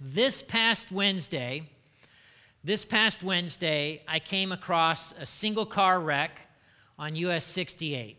this 0.00 0.42
past 0.42 0.92
Wednesday, 0.92 1.68
this 2.62 2.84
past 2.84 3.24
Wednesday, 3.24 4.02
I 4.06 4.20
came 4.20 4.52
across 4.52 5.12
a 5.18 5.26
single 5.26 5.66
car 5.66 5.98
wreck 5.98 6.40
on 6.98 7.16
US 7.16 7.44
68. 7.44 8.16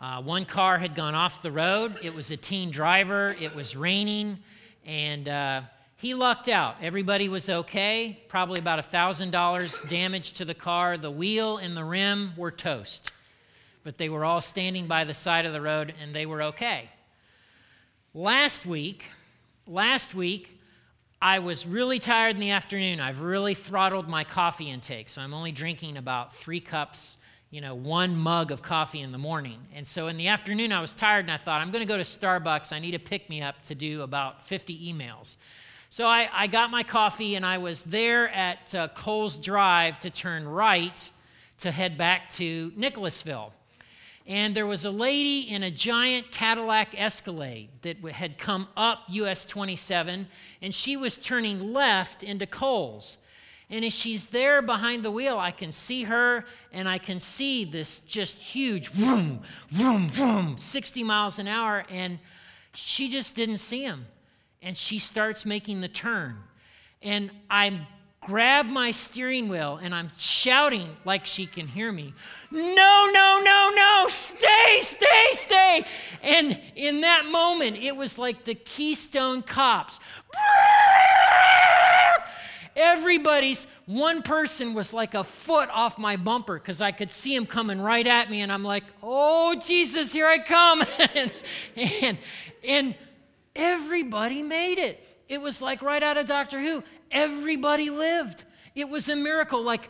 Uh, 0.00 0.22
one 0.22 0.44
car 0.44 0.78
had 0.78 0.96
gone 0.96 1.14
off 1.14 1.40
the 1.40 1.52
road. 1.52 1.96
It 2.02 2.14
was 2.14 2.32
a 2.32 2.36
teen 2.36 2.70
driver. 2.70 3.36
It 3.40 3.54
was 3.54 3.76
raining, 3.76 4.38
and 4.84 5.28
uh, 5.28 5.62
he 5.96 6.14
lucked 6.14 6.48
out. 6.48 6.76
Everybody 6.82 7.28
was 7.28 7.48
okay. 7.48 8.18
Probably 8.28 8.58
about 8.58 8.84
$1,000 8.84 9.88
damage 9.88 10.32
to 10.34 10.44
the 10.44 10.54
car. 10.54 10.98
The 10.98 11.10
wheel 11.10 11.58
and 11.58 11.76
the 11.76 11.84
rim 11.84 12.32
were 12.36 12.50
toast, 12.50 13.12
but 13.84 13.98
they 13.98 14.08
were 14.08 14.24
all 14.24 14.40
standing 14.40 14.88
by 14.88 15.04
the 15.04 15.14
side 15.14 15.46
of 15.46 15.52
the 15.52 15.60
road 15.60 15.94
and 16.00 16.12
they 16.12 16.26
were 16.26 16.42
okay. 16.42 16.90
Last 18.14 18.66
week, 18.66 19.04
last 19.66 20.14
week, 20.14 20.57
I 21.20 21.40
was 21.40 21.66
really 21.66 21.98
tired 21.98 22.36
in 22.36 22.40
the 22.40 22.50
afternoon. 22.50 23.00
I've 23.00 23.20
really 23.20 23.54
throttled 23.54 24.08
my 24.08 24.24
coffee 24.24 24.70
intake, 24.70 25.08
so 25.08 25.20
I'm 25.20 25.34
only 25.34 25.52
drinking 25.52 25.96
about 25.96 26.34
three 26.34 26.60
cups 26.60 27.18
you 27.50 27.62
know, 27.62 27.74
one 27.74 28.14
mug 28.14 28.50
of 28.50 28.62
coffee 28.62 29.00
in 29.00 29.10
the 29.10 29.18
morning. 29.18 29.58
And 29.74 29.86
so 29.86 30.08
in 30.08 30.18
the 30.18 30.28
afternoon, 30.28 30.70
I 30.70 30.80
was 30.80 30.92
tired 30.92 31.24
and 31.24 31.30
I 31.30 31.38
thought, 31.38 31.60
I'm 31.60 31.70
going 31.70 31.86
to 31.86 31.88
go 31.88 31.96
to 31.96 32.02
Starbucks. 32.02 32.72
I 32.72 32.78
need 32.78 32.94
a 32.94 32.98
pick 32.98 33.30
me 33.30 33.40
up 33.40 33.62
to 33.64 33.74
do 33.74 34.02
about 34.02 34.46
50 34.46 34.92
emails. 34.92 35.36
So 35.88 36.06
I, 36.06 36.28
I 36.30 36.46
got 36.46 36.70
my 36.70 36.82
coffee 36.82 37.36
and 37.36 37.46
I 37.46 37.56
was 37.56 37.84
there 37.84 38.28
at 38.28 38.74
uh, 38.74 38.88
Coles 38.88 39.38
Drive 39.38 39.98
to 40.00 40.10
turn 40.10 40.46
right 40.46 41.10
to 41.58 41.70
head 41.70 41.96
back 41.96 42.30
to 42.32 42.70
Nicholasville. 42.76 43.54
And 44.28 44.54
there 44.54 44.66
was 44.66 44.84
a 44.84 44.90
lady 44.90 45.40
in 45.40 45.62
a 45.62 45.70
giant 45.70 46.30
Cadillac 46.30 46.88
Escalade 47.00 47.70
that 47.80 47.96
had 48.12 48.36
come 48.36 48.68
up 48.76 49.04
US 49.08 49.46
27, 49.46 50.28
and 50.60 50.74
she 50.74 50.98
was 50.98 51.16
turning 51.16 51.72
left 51.72 52.22
into 52.22 52.46
Coles. 52.46 53.16
And 53.70 53.86
as 53.86 53.94
she's 53.94 54.28
there 54.28 54.60
behind 54.60 55.02
the 55.02 55.10
wheel, 55.10 55.38
I 55.38 55.50
can 55.50 55.72
see 55.72 56.04
her 56.04 56.44
and 56.72 56.88
I 56.88 56.98
can 56.98 57.18
see 57.18 57.64
this 57.64 58.00
just 58.00 58.36
huge 58.36 58.88
vroom, 58.88 59.40
vroom, 59.70 60.08
vroom, 60.08 60.56
60 60.58 61.04
miles 61.04 61.38
an 61.38 61.48
hour. 61.48 61.84
And 61.90 62.18
she 62.72 63.10
just 63.10 63.34
didn't 63.34 63.58
see 63.58 63.82
him. 63.82 64.06
And 64.62 64.76
she 64.76 64.98
starts 64.98 65.44
making 65.44 65.80
the 65.80 65.88
turn. 65.88 66.38
And 67.02 67.30
I 67.50 67.86
grab 68.28 68.66
my 68.66 68.90
steering 68.90 69.48
wheel 69.48 69.80
and 69.82 69.94
I'm 69.94 70.10
shouting 70.14 70.94
like 71.06 71.24
she 71.24 71.46
can 71.46 71.66
hear 71.66 71.90
me 71.90 72.12
No, 72.50 73.08
no, 73.10 73.40
no, 73.42 73.72
no, 73.74 74.06
stay, 74.10 74.80
stay, 74.82 75.28
stay. 75.32 75.84
And 76.22 76.60
in 76.76 77.00
that 77.00 77.24
moment, 77.24 77.78
it 77.78 77.96
was 77.96 78.18
like 78.18 78.44
the 78.44 78.54
Keystone 78.54 79.40
Cops. 79.40 79.98
Everybody's, 82.76 83.66
one 83.86 84.20
person 84.22 84.74
was 84.74 84.92
like 84.92 85.14
a 85.14 85.24
foot 85.24 85.70
off 85.72 85.98
my 85.98 86.16
bumper 86.16 86.58
because 86.58 86.82
I 86.82 86.92
could 86.92 87.10
see 87.10 87.34
him 87.34 87.46
coming 87.46 87.80
right 87.80 88.06
at 88.06 88.30
me, 88.30 88.42
and 88.42 88.52
I'm 88.52 88.62
like, 88.62 88.84
oh, 89.02 89.56
Jesus, 89.64 90.12
here 90.12 90.26
I 90.26 90.38
come. 90.38 90.84
and, 91.14 91.32
and, 91.76 92.18
and 92.62 92.94
everybody 93.56 94.42
made 94.42 94.78
it. 94.78 95.02
It 95.28 95.40
was 95.40 95.60
like 95.60 95.82
right 95.82 96.02
out 96.02 96.16
of 96.16 96.26
Doctor 96.26 96.60
Who. 96.60 96.82
Everybody 97.10 97.90
lived. 97.90 98.44
It 98.74 98.88
was 98.88 99.08
a 99.08 99.16
miracle, 99.16 99.62
like 99.62 99.88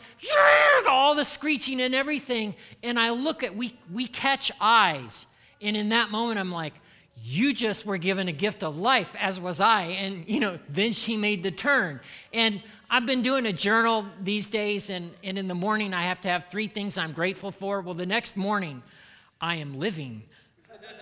all 0.89 1.13
the 1.15 1.25
screeching 1.25 1.79
and 1.81 1.93
everything. 1.93 2.55
And 2.81 2.99
I 2.99 3.11
look 3.11 3.43
at, 3.43 3.55
we, 3.55 3.77
we 3.91 4.07
catch 4.07 4.51
eyes. 4.59 5.27
And 5.61 5.77
in 5.77 5.89
that 5.89 6.09
moment, 6.09 6.39
I'm 6.39 6.51
like, 6.51 6.73
you 7.21 7.53
just 7.53 7.85
were 7.85 7.97
given 7.97 8.27
a 8.27 8.31
gift 8.31 8.63
of 8.63 8.77
life, 8.77 9.13
as 9.19 9.39
was 9.39 9.59
I. 9.59 9.83
And, 9.83 10.23
you 10.27 10.39
know, 10.39 10.57
then 10.69 10.93
she 10.93 11.17
made 11.17 11.43
the 11.43 11.51
turn. 11.51 11.99
And 12.33 12.61
I've 12.89 13.05
been 13.05 13.21
doing 13.21 13.45
a 13.45 13.53
journal 13.53 14.05
these 14.23 14.47
days, 14.47 14.89
and, 14.89 15.13
and 15.23 15.37
in 15.37 15.47
the 15.47 15.55
morning 15.55 15.93
I 15.93 16.03
have 16.03 16.21
to 16.21 16.29
have 16.29 16.45
three 16.49 16.67
things 16.67 16.97
I'm 16.97 17.11
grateful 17.11 17.51
for. 17.51 17.81
Well, 17.81 17.93
the 17.93 18.05
next 18.05 18.35
morning, 18.35 18.81
I 19.39 19.57
am 19.57 19.77
living. 19.77 20.23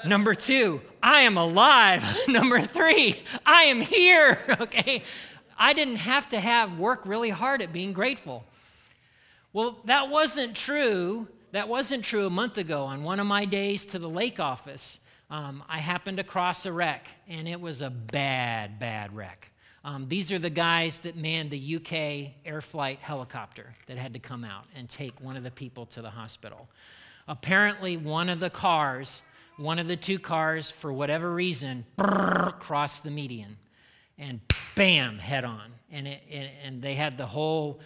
Number 0.05 0.35
two, 0.35 0.81
I 1.01 1.21
am 1.21 1.37
alive. 1.37 2.03
Number 2.27 2.61
three, 2.61 3.15
I 3.45 3.63
am 3.63 3.81
here. 3.81 4.39
Okay? 4.59 5.03
I 5.57 5.73
didn't 5.73 5.97
have 5.97 6.29
to 6.29 6.39
have 6.39 6.77
work 6.77 7.01
really 7.05 7.29
hard 7.29 7.61
at 7.61 7.73
being 7.73 7.93
grateful. 7.93 8.45
Well, 9.53 9.79
that 9.85 10.09
wasn't 10.09 10.55
true. 10.55 11.27
That 11.51 11.67
wasn't 11.67 12.03
true 12.03 12.27
a 12.27 12.29
month 12.29 12.57
ago. 12.57 12.83
On 12.83 13.03
one 13.03 13.19
of 13.19 13.25
my 13.25 13.45
days 13.45 13.85
to 13.85 13.99
the 13.99 14.09
lake 14.09 14.39
office, 14.39 14.99
um, 15.29 15.63
I 15.67 15.79
happened 15.79 16.17
to 16.17 16.23
cross 16.23 16.65
a 16.65 16.71
wreck, 16.71 17.07
and 17.27 17.47
it 17.47 17.59
was 17.59 17.81
a 17.81 17.89
bad, 17.89 18.77
bad 18.79 19.15
wreck. 19.15 19.51
Um, 19.83 20.07
these 20.07 20.31
are 20.31 20.39
the 20.39 20.49
guys 20.49 20.99
that 20.99 21.15
manned 21.15 21.49
the 21.49 21.75
UK 21.77 22.33
air 22.45 22.61
flight 22.61 22.99
helicopter 22.99 23.73
that 23.87 23.97
had 23.97 24.13
to 24.13 24.19
come 24.19 24.43
out 24.43 24.65
and 24.75 24.87
take 24.87 25.19
one 25.21 25.37
of 25.37 25.43
the 25.43 25.51
people 25.51 25.85
to 25.87 26.01
the 26.01 26.09
hospital. 26.09 26.67
Apparently, 27.27 27.97
one 27.97 28.29
of 28.29 28.39
the 28.39 28.49
cars, 28.49 29.23
one 29.57 29.79
of 29.79 29.87
the 29.87 29.95
two 29.95 30.19
cars, 30.19 30.69
for 30.69 30.93
whatever 30.93 31.33
reason, 31.33 31.85
brrr, 31.97 32.59
crossed 32.59 33.03
the 33.03 33.11
median 33.11 33.57
and 34.17 34.41
bam, 34.77 35.17
head 35.17 35.43
on. 35.43 35.73
And, 35.91 36.07
it, 36.07 36.21
and 36.63 36.81
they 36.81 36.95
had 36.95 37.17
the 37.17 37.25
whole 37.25 37.79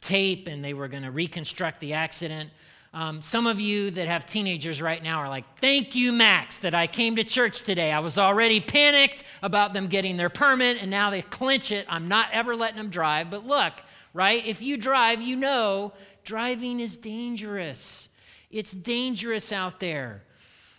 tape 0.00 0.48
and 0.48 0.64
they 0.64 0.74
were 0.74 0.88
going 0.88 1.02
to 1.02 1.10
reconstruct 1.10 1.80
the 1.80 1.92
accident. 1.92 2.50
Um, 2.94 3.20
some 3.20 3.46
of 3.46 3.60
you 3.60 3.90
that 3.90 4.08
have 4.08 4.24
teenagers 4.24 4.80
right 4.80 5.02
now 5.02 5.18
are 5.18 5.28
like, 5.28 5.44
Thank 5.60 5.94
you, 5.94 6.10
Max, 6.10 6.56
that 6.58 6.74
I 6.74 6.86
came 6.86 7.16
to 7.16 7.24
church 7.24 7.62
today. 7.62 7.92
I 7.92 7.98
was 7.98 8.16
already 8.16 8.60
panicked 8.60 9.24
about 9.42 9.74
them 9.74 9.88
getting 9.88 10.16
their 10.16 10.30
permit, 10.30 10.80
and 10.80 10.90
now 10.90 11.10
they 11.10 11.20
clinch 11.20 11.70
it. 11.70 11.84
I'm 11.88 12.08
not 12.08 12.28
ever 12.32 12.56
letting 12.56 12.78
them 12.78 12.88
drive. 12.88 13.30
But 13.30 13.46
look, 13.46 13.74
right? 14.14 14.44
If 14.46 14.62
you 14.62 14.78
drive, 14.78 15.20
you 15.20 15.36
know 15.36 15.92
driving 16.24 16.80
is 16.80 16.96
dangerous. 16.96 18.08
It's 18.50 18.72
dangerous 18.72 19.52
out 19.52 19.80
there. 19.80 20.22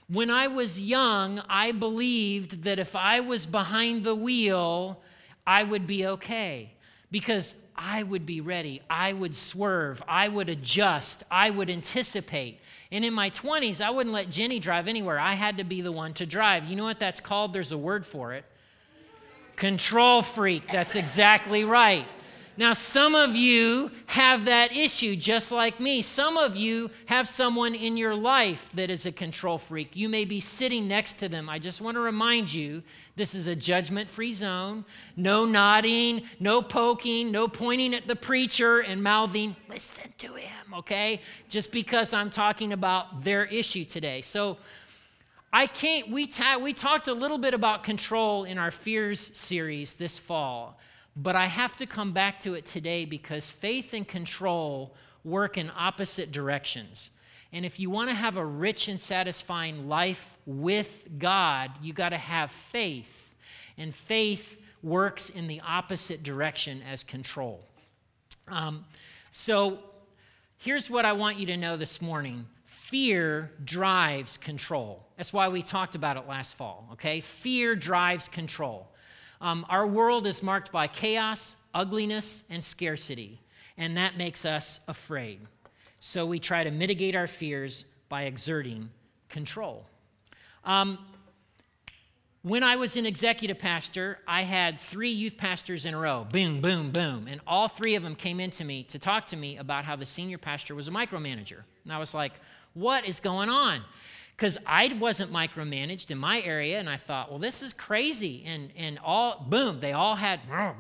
When 0.07 0.31
I 0.31 0.47
was 0.47 0.79
young, 0.79 1.41
I 1.47 1.71
believed 1.71 2.63
that 2.63 2.79
if 2.79 2.95
I 2.95 3.19
was 3.19 3.45
behind 3.45 4.03
the 4.03 4.15
wheel, 4.15 5.01
I 5.49 5.63
would 5.63 5.87
be 5.87 6.05
okay 6.05 6.69
because 7.09 7.55
I 7.75 8.03
would 8.03 8.23
be 8.23 8.39
ready. 8.39 8.83
I 8.87 9.13
would 9.13 9.33
swerve. 9.33 10.03
I 10.07 10.27
would 10.27 10.47
adjust. 10.47 11.23
I 11.31 11.49
would 11.49 11.71
anticipate. 11.71 12.59
And 12.91 13.03
in 13.03 13.15
my 13.15 13.31
20s, 13.31 13.83
I 13.83 13.89
wouldn't 13.89 14.13
let 14.13 14.29
Jenny 14.29 14.59
drive 14.59 14.87
anywhere. 14.87 15.17
I 15.17 15.33
had 15.33 15.57
to 15.57 15.63
be 15.63 15.81
the 15.81 15.91
one 15.91 16.13
to 16.13 16.27
drive. 16.27 16.65
You 16.65 16.75
know 16.75 16.83
what 16.83 16.99
that's 16.99 17.19
called? 17.19 17.51
There's 17.51 17.71
a 17.71 17.79
word 17.79 18.05
for 18.05 18.33
it 18.33 18.45
control 19.55 20.21
freak. 20.21 20.71
That's 20.71 20.95
exactly 20.95 21.63
right. 21.63 22.05
Now, 22.59 22.73
some 22.73 23.15
of 23.15 23.37
you 23.37 23.89
have 24.07 24.43
that 24.43 24.75
issue 24.75 25.15
just 25.15 25.49
like 25.49 25.79
me. 25.79 26.01
Some 26.01 26.35
of 26.35 26.57
you 26.57 26.91
have 27.05 27.25
someone 27.25 27.73
in 27.73 27.95
your 27.95 28.13
life 28.13 28.69
that 28.73 28.89
is 28.89 29.05
a 29.05 29.13
control 29.13 29.57
freak. 29.57 29.95
You 29.95 30.09
may 30.09 30.25
be 30.25 30.41
sitting 30.41 30.85
next 30.85 31.13
to 31.19 31.29
them. 31.29 31.47
I 31.47 31.57
just 31.57 31.79
want 31.79 31.95
to 31.95 32.01
remind 32.01 32.53
you 32.53 32.83
this 33.15 33.33
is 33.33 33.47
a 33.47 33.55
judgment 33.55 34.09
free 34.09 34.33
zone. 34.33 34.83
No 35.15 35.45
nodding, 35.45 36.23
no 36.41 36.61
poking, 36.61 37.31
no 37.31 37.47
pointing 37.47 37.93
at 37.93 38.07
the 38.07 38.15
preacher 38.17 38.81
and 38.81 39.01
mouthing, 39.01 39.55
listen 39.69 40.13
to 40.17 40.33
him, 40.33 40.73
okay? 40.79 41.21
Just 41.47 41.71
because 41.71 42.13
I'm 42.13 42.29
talking 42.29 42.73
about 42.73 43.23
their 43.23 43.45
issue 43.45 43.85
today. 43.85 44.19
So, 44.19 44.57
I 45.53 45.65
can't, 45.65 46.09
we, 46.09 46.27
ta- 46.27 46.59
we 46.61 46.73
talked 46.73 47.07
a 47.07 47.13
little 47.13 47.37
bit 47.37 47.53
about 47.53 47.83
control 47.83 48.43
in 48.43 48.57
our 48.57 48.69
fears 48.69 49.31
series 49.33 49.93
this 49.93 50.19
fall. 50.19 50.77
But 51.21 51.35
I 51.35 51.47
have 51.47 51.75
to 51.77 51.85
come 51.85 52.13
back 52.13 52.39
to 52.41 52.53
it 52.53 52.65
today 52.65 53.03
because 53.03 53.51
faith 53.51 53.93
and 53.93 54.07
control 54.07 54.95
work 55.25 55.57
in 55.57 55.69
opposite 55.77 56.31
directions. 56.31 57.09
And 57.51 57.65
if 57.65 57.77
you 57.77 57.89
want 57.89 58.09
to 58.09 58.15
have 58.15 58.37
a 58.37 58.45
rich 58.45 58.87
and 58.87 58.97
satisfying 58.97 59.89
life 59.89 60.37
with 60.45 61.09
God, 61.17 61.71
you 61.81 61.91
got 61.91 62.09
to 62.09 62.17
have 62.17 62.51
faith. 62.51 63.29
And 63.77 63.93
faith 63.93 64.61
works 64.81 65.29
in 65.29 65.47
the 65.47 65.59
opposite 65.59 66.23
direction 66.23 66.81
as 66.89 67.03
control. 67.03 67.65
Um, 68.47 68.85
so 69.33 69.79
here's 70.57 70.89
what 70.89 71.03
I 71.03 71.11
want 71.11 71.37
you 71.37 71.47
to 71.47 71.57
know 71.57 71.75
this 71.75 72.01
morning 72.01 72.45
fear 72.65 73.51
drives 73.65 74.37
control. 74.37 75.05
That's 75.17 75.33
why 75.33 75.49
we 75.49 75.63
talked 75.63 75.95
about 75.95 76.15
it 76.15 76.29
last 76.29 76.55
fall, 76.55 76.87
okay? 76.93 77.19
Fear 77.19 77.75
drives 77.75 78.29
control. 78.29 78.87
Um, 79.41 79.65
our 79.69 79.87
world 79.87 80.27
is 80.27 80.43
marked 80.43 80.71
by 80.71 80.87
chaos, 80.87 81.55
ugliness, 81.73 82.43
and 82.49 82.63
scarcity, 82.63 83.39
and 83.77 83.95
that 83.97 84.17
makes 84.17 84.45
us 84.45 84.79
afraid. 84.87 85.39
So 85.99 86.25
we 86.25 86.39
try 86.39 86.63
to 86.63 86.71
mitigate 86.71 87.15
our 87.15 87.27
fears 87.27 87.85
by 88.09 88.23
exerting 88.23 88.89
control. 89.29 89.85
Um, 90.65 90.97
when 92.41 92.63
I 92.63 92.77
was 92.77 92.95
an 92.95 93.05
executive 93.05 93.59
pastor, 93.59 94.19
I 94.25 94.43
had 94.43 94.79
three 94.79 95.09
youth 95.09 95.35
pastors 95.37 95.85
in 95.85 95.93
a 95.93 95.99
row 95.99 96.25
boom, 96.31 96.61
boom, 96.61 96.91
boom. 96.91 97.27
And 97.29 97.41
all 97.45 97.67
three 97.67 97.95
of 97.95 98.03
them 98.03 98.15
came 98.15 98.39
in 98.39 98.49
to 98.51 98.63
me 98.63 98.83
to 98.83 98.99
talk 98.99 99.27
to 99.27 99.35
me 99.35 99.57
about 99.57 99.83
how 99.83 99.97
the 99.97 100.05
senior 100.05 100.37
pastor 100.37 100.73
was 100.73 100.87
a 100.87 100.91
micromanager. 100.91 101.63
And 101.83 101.91
I 101.91 101.97
was 101.97 102.13
like, 102.13 102.31
what 102.73 103.05
is 103.05 103.19
going 103.19 103.49
on? 103.49 103.81
Because 104.39 104.57
I 104.65 104.87
wasn't 104.97 105.33
micromanaged 105.33 106.11
in 106.11 106.17
my 106.17 106.39
area, 106.39 106.79
and 106.79 106.89
I 106.89 106.95
thought, 106.95 107.29
well, 107.29 107.39
this 107.39 107.61
is 107.61 107.73
crazy. 107.73 108.45
And, 108.45 108.71
and 108.77 108.97
all, 109.03 109.45
boom, 109.49 109.81
they 109.81 109.91
all 109.91 110.15
had, 110.15 110.39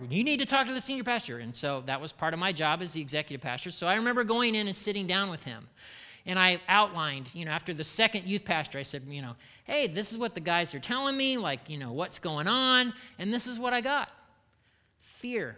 you 0.09 0.23
need 0.23 0.37
to 0.37 0.45
talk 0.45 0.65
to 0.67 0.73
the 0.73 0.79
senior 0.79 1.03
pastor. 1.03 1.39
And 1.39 1.53
so 1.53 1.83
that 1.85 1.99
was 1.99 2.13
part 2.13 2.33
of 2.33 2.39
my 2.39 2.53
job 2.53 2.81
as 2.81 2.93
the 2.93 3.01
executive 3.01 3.41
pastor. 3.41 3.69
So 3.71 3.85
I 3.85 3.95
remember 3.95 4.23
going 4.23 4.55
in 4.55 4.67
and 4.67 4.75
sitting 4.75 5.07
down 5.07 5.29
with 5.29 5.43
him. 5.43 5.67
And 6.25 6.39
I 6.39 6.61
outlined, 6.69 7.31
you 7.33 7.43
know, 7.43 7.51
after 7.51 7.73
the 7.73 7.83
second 7.83 8.23
youth 8.23 8.45
pastor, 8.45 8.79
I 8.79 8.83
said, 8.83 9.03
you 9.09 9.21
know, 9.21 9.35
hey, 9.65 9.87
this 9.87 10.13
is 10.13 10.17
what 10.17 10.35
the 10.35 10.39
guys 10.39 10.73
are 10.73 10.79
telling 10.79 11.17
me, 11.17 11.37
like, 11.37 11.69
you 11.69 11.77
know, 11.77 11.91
what's 11.91 12.17
going 12.17 12.47
on, 12.47 12.93
and 13.17 13.33
this 13.33 13.45
is 13.45 13.59
what 13.59 13.73
I 13.73 13.81
got 13.81 14.09
fear. 15.01 15.57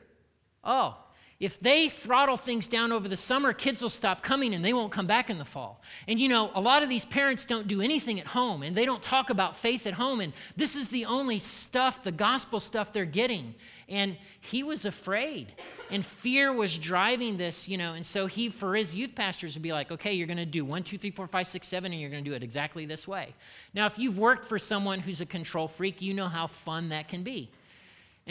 Oh, 0.63 0.97
if 1.42 1.60
they 1.60 1.90
throttle 1.90 2.38
things 2.38 2.68
down 2.68 2.92
over 2.92 3.08
the 3.08 3.18
summer, 3.18 3.52
kids 3.52 3.82
will 3.82 3.90
stop 3.90 4.22
coming 4.22 4.54
and 4.54 4.64
they 4.64 4.74
won't 4.74 4.92
come 4.92 5.08
back 5.08 5.28
in 5.28 5.40
the 5.40 5.44
fall. 5.44 5.82
And 6.08 6.20
you 6.20 6.30
know, 6.30 6.52
a 6.54 6.62
lot 6.62 6.84
of 6.84 6.90
these 6.90 7.04
parents 7.04 7.46
don't 7.46 7.68
do 7.68 7.82
anything 7.82 8.20
at 8.20 8.28
home 8.28 8.62
and 8.62 8.78
they 8.78 8.86
don't 8.86 9.02
talk 9.02 9.32
about 9.32 9.58
faith 9.58 9.88
at 9.88 9.96
home. 9.96 10.22
And 10.22 10.34
this 10.56 10.76
is 10.76 10.90
the 10.90 11.06
only 11.06 11.40
stuff, 11.40 12.04
the 12.04 12.12
gospel 12.12 12.60
stuff 12.60 12.94
they're 12.94 13.06
getting. 13.06 13.56
And 13.90 14.18
he 14.40 14.62
was 14.62 14.86
afraid. 14.86 15.54
And 15.90 16.06
fear 16.06 16.54
was 16.54 16.78
driving 16.78 17.38
this, 17.38 17.68
you 17.68 17.76
know. 17.76 17.94
And 17.94 18.06
so 18.06 18.28
he, 18.28 18.50
for 18.50 18.76
his 18.76 18.94
youth 18.94 19.16
pastors, 19.16 19.56
would 19.56 19.64
be 19.64 19.74
like, 19.74 19.92
okay, 19.92 20.14
you're 20.14 20.28
going 20.28 20.38
to 20.38 20.46
do 20.46 20.64
one, 20.64 20.84
two, 20.84 21.00
three, 21.00 21.10
four, 21.10 21.26
five, 21.26 21.48
six, 21.48 21.68
seven, 21.68 21.92
and 21.92 22.00
you're 22.00 22.12
going 22.12 22.24
to 22.24 22.30
do 22.30 22.36
it 22.36 22.44
exactly 22.44 22.86
this 22.86 23.08
way. 23.08 23.34
Now, 23.74 23.88
if 23.88 23.98
you've 23.98 24.20
worked 24.20 24.46
for 24.46 24.60
someone 24.60 25.00
who's 25.00 25.22
a 25.22 25.26
control 25.26 25.68
freak, 25.68 26.04
you 26.04 26.14
know 26.14 26.28
how 26.28 26.46
fun 26.46 26.90
that 26.90 27.08
can 27.08 27.24
be 27.24 27.50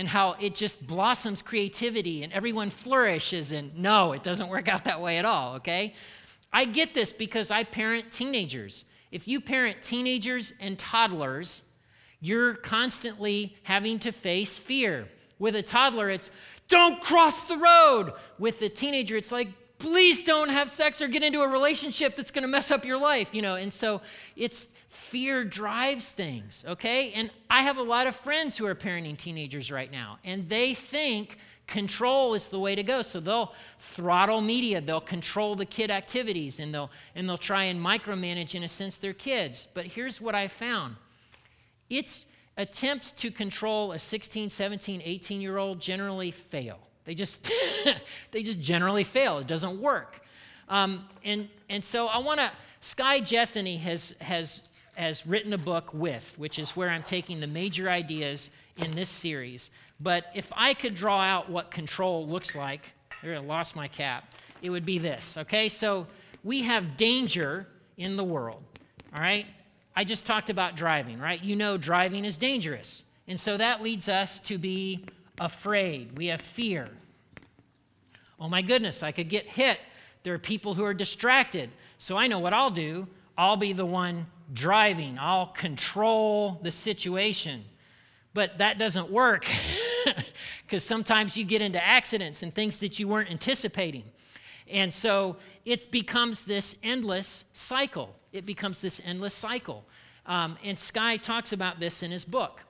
and 0.01 0.09
how 0.09 0.35
it 0.41 0.55
just 0.55 0.87
blossoms 0.87 1.43
creativity 1.43 2.23
and 2.23 2.33
everyone 2.33 2.71
flourishes. 2.71 3.53
And 3.53 3.77
no, 3.77 4.13
it 4.15 4.23
doesn't 4.23 4.49
work 4.49 4.67
out 4.67 4.85
that 4.85 5.03
way 5.03 5.19
at 5.19 5.27
all, 5.27 5.57
okay? 5.57 5.95
I 6.51 6.65
get 6.65 6.95
this 6.95 7.13
because 7.13 7.51
I 7.51 7.65
parent 7.65 8.11
teenagers. 8.11 8.87
If 9.13 9.29
you 9.29 9.43
parent 9.43 9.83
teenagers 9.83 10.55
and 10.59 10.79
toddlers, 10.79 11.63
you're 12.19 12.55
constantly 12.55 13.57
having 13.63 13.99
to 13.99 14.11
face 14.11 14.57
fear. 14.57 15.07
With 15.39 15.55
a 15.55 15.63
toddler, 15.63 16.09
it's 16.09 16.31
don't 16.69 17.03
cross 17.03 17.43
the 17.43 17.59
road. 17.59 18.15
With 18.39 18.63
a 18.63 18.71
teenager, 18.71 19.19
it's 19.19 19.31
like, 19.31 19.49
please 19.81 20.23
don't 20.23 20.51
have 20.51 20.71
sex 20.71 21.03
or 21.03 21.09
get 21.09 21.23
into 21.23 21.41
a 21.41 21.49
relationship 21.49 22.15
that's 22.15 22.31
going 22.31 22.43
to 22.43 22.49
mess 22.49 22.71
up 22.71 22.85
your 22.85 22.99
life, 22.99 23.35
you 23.35 23.43
know. 23.43 23.57
And 23.57 23.73
so 23.73 24.03
it's 24.37 24.69
fear 24.89 25.45
drives 25.45 26.11
things, 26.11 26.65
okay? 26.69 27.13
And 27.13 27.31
I 27.49 27.63
have 27.63 27.79
a 27.79 27.83
lot 27.83 28.07
of 28.07 28.15
friends 28.15 28.57
who 28.57 28.67
are 28.67 28.75
parenting 28.75 29.17
teenagers 29.17 29.71
right 29.73 29.91
now, 29.91 30.19
and 30.25 30.49
they 30.49 30.75
think 30.75 31.39
control 31.67 32.35
is 32.35 32.49
the 32.49 32.59
way 32.59 32.75
to 32.75 32.83
go. 32.83 33.01
So 33.03 33.21
they'll 33.21 33.55
throttle 33.79 34.41
media, 34.41 34.81
they'll 34.81 35.01
control 35.01 35.57
the 35.57 35.65
kid 35.65 35.91
activities, 35.91 36.61
and 36.61 36.75
they'll 36.75 36.91
and 37.15 37.29
they'll 37.29 37.39
try 37.39 37.65
and 37.65 37.85
micromanage 37.85 38.55
in 38.55 38.65
a 38.65 38.69
sense 38.69 38.99
their 38.99 39.15
kids. 39.15 39.67
But 39.73 39.87
here's 39.87 40.21
what 40.21 40.35
I 40.35 40.49
found. 40.49 40.97
It's 41.89 42.27
attempts 42.57 43.13
to 43.13 43.31
control 43.31 43.93
a 43.93 43.99
16, 43.99 44.51
17, 44.51 45.01
18 45.03 45.41
year 45.41 45.57
old 45.57 45.81
generally 45.81 46.31
fail. 46.31 46.81
They 47.11 47.15
just 47.17 47.51
they 48.31 48.45
just 48.45 48.61
generally 48.61 49.03
fail. 49.03 49.39
It 49.39 49.49
doesn't 49.49 49.81
work. 49.81 50.21
Um, 50.69 51.09
and 51.25 51.49
and 51.69 51.85
so 51.85 52.07
I 52.07 52.19
want 52.19 52.39
to. 52.39 52.53
Skye 52.81 53.21
Jethani 53.21 53.81
has 53.81 54.15
has 54.21 54.69
has 54.95 55.27
written 55.27 55.53
a 55.53 55.59
book 55.59 55.93
with, 55.93 56.39
which 56.39 56.61
is 56.61 56.77
where 56.77 56.89
I'm 56.89 57.03
taking 57.03 57.41
the 57.41 57.49
major 57.49 57.91
ideas 57.91 58.53
in 58.77 58.93
this 58.93 59.09
series. 59.09 59.71
But 59.99 60.27
if 60.37 60.53
I 60.55 60.73
could 60.73 60.95
draw 60.95 61.21
out 61.21 61.51
what 61.51 61.73
control 61.73 62.29
looks 62.29 62.55
like, 62.55 62.93
I 63.25 63.39
lost 63.39 63.75
my 63.75 63.89
cap, 63.89 64.33
it 64.63 64.71
would 64.71 64.87
be 64.87 64.99
this, 64.99 65.37
okay? 65.37 65.69
So 65.69 66.07
we 66.45 66.63
have 66.63 66.97
danger 66.97 67.67
in 67.97 68.15
the 68.15 68.23
world, 68.23 68.63
all 69.13 69.21
right? 69.21 69.47
I 69.97 70.05
just 70.05 70.27
talked 70.27 70.49
about 70.49 70.77
driving, 70.77 71.19
right? 71.19 71.43
You 71.43 71.57
know 71.57 71.77
driving 71.77 72.25
is 72.25 72.37
dangerous. 72.37 73.03
And 73.27 73.39
so 73.39 73.57
that 73.57 73.83
leads 73.83 74.09
us 74.09 74.39
to 74.41 74.59
be 74.59 75.07
afraid. 75.41 76.17
We 76.17 76.27
have 76.27 76.41
fear. 76.41 76.89
Oh 78.39 78.49
my 78.49 78.63
goodness, 78.63 79.03
I 79.03 79.11
could 79.11 79.29
get 79.29 79.47
hit. 79.47 79.81
There 80.23 80.35
are 80.35 80.39
people 80.39 80.75
who 80.75 80.85
are 80.85 80.95
distracted. 80.95 81.71
So 81.99 82.17
I 82.17 82.29
know 82.29 82.39
what 82.39 82.53
I'll 82.53 82.71
do. 82.71 83.09
I'll 83.37 83.57
be 83.57 83.73
the 83.73 83.87
one 83.87 84.27
driving, 84.53 85.17
I'll 85.19 85.47
control 85.47 86.59
the 86.63 86.71
situation. 86.71 87.65
But 88.35 88.59
that 88.59 88.79
doesn't 88.79 89.11
work 89.11 89.49
because 90.63 90.85
sometimes 90.85 91.37
you 91.37 91.45
get 91.45 91.63
into 91.63 91.85
accidents 91.85 92.43
and 92.43 92.55
things 92.55 92.79
that 92.79 92.99
you 92.99 93.09
weren't 93.09 93.31
anticipating. 93.31 94.05
And 94.69 94.93
so 94.93 95.37
it 95.65 95.91
becomes 95.91 96.45
this 96.45 96.77
endless 96.83 97.45
cycle. 97.53 98.15
It 98.33 98.47
becomes 98.47 98.81
this 98.81 99.01
endless 99.05 99.35
cycle. 99.35 99.85
Um, 100.27 100.59
and 100.63 100.79
Skye 100.79 101.17
talks 101.17 101.53
about 101.53 101.81
this 101.81 102.03
in 102.03 102.11
his 102.11 102.25
book. 102.25 102.63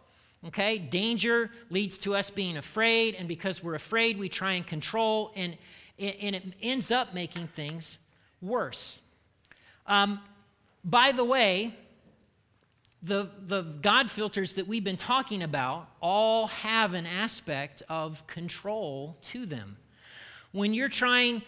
Okay, 0.46 0.78
danger 0.78 1.50
leads 1.68 1.98
to 1.98 2.14
us 2.14 2.30
being 2.30 2.56
afraid, 2.56 3.14
and 3.14 3.28
because 3.28 3.62
we're 3.62 3.74
afraid, 3.74 4.18
we 4.18 4.30
try 4.30 4.52
and 4.52 4.66
control, 4.66 5.32
and, 5.36 5.56
and 5.98 6.34
it 6.34 6.44
ends 6.62 6.90
up 6.90 7.12
making 7.12 7.46
things 7.48 7.98
worse. 8.40 9.00
Um, 9.86 10.20
by 10.82 11.12
the 11.12 11.24
way, 11.24 11.74
the, 13.02 13.28
the 13.46 13.62
God 13.62 14.10
filters 14.10 14.54
that 14.54 14.66
we've 14.66 14.84
been 14.84 14.96
talking 14.96 15.42
about 15.42 15.88
all 16.00 16.46
have 16.48 16.94
an 16.94 17.06
aspect 17.06 17.82
of 17.88 18.26
control 18.26 19.16
to 19.22 19.44
them. 19.44 19.76
When 20.52 20.74
you're 20.74 20.88
trying, 20.88 21.42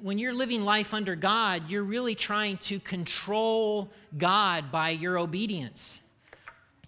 when 0.00 0.18
you're 0.18 0.34
living 0.34 0.64
life 0.64 0.94
under 0.94 1.16
God, 1.16 1.70
you're 1.70 1.82
really 1.82 2.14
trying 2.14 2.58
to 2.58 2.78
control 2.80 3.90
God 4.16 4.70
by 4.70 4.90
your 4.90 5.18
obedience. 5.18 6.00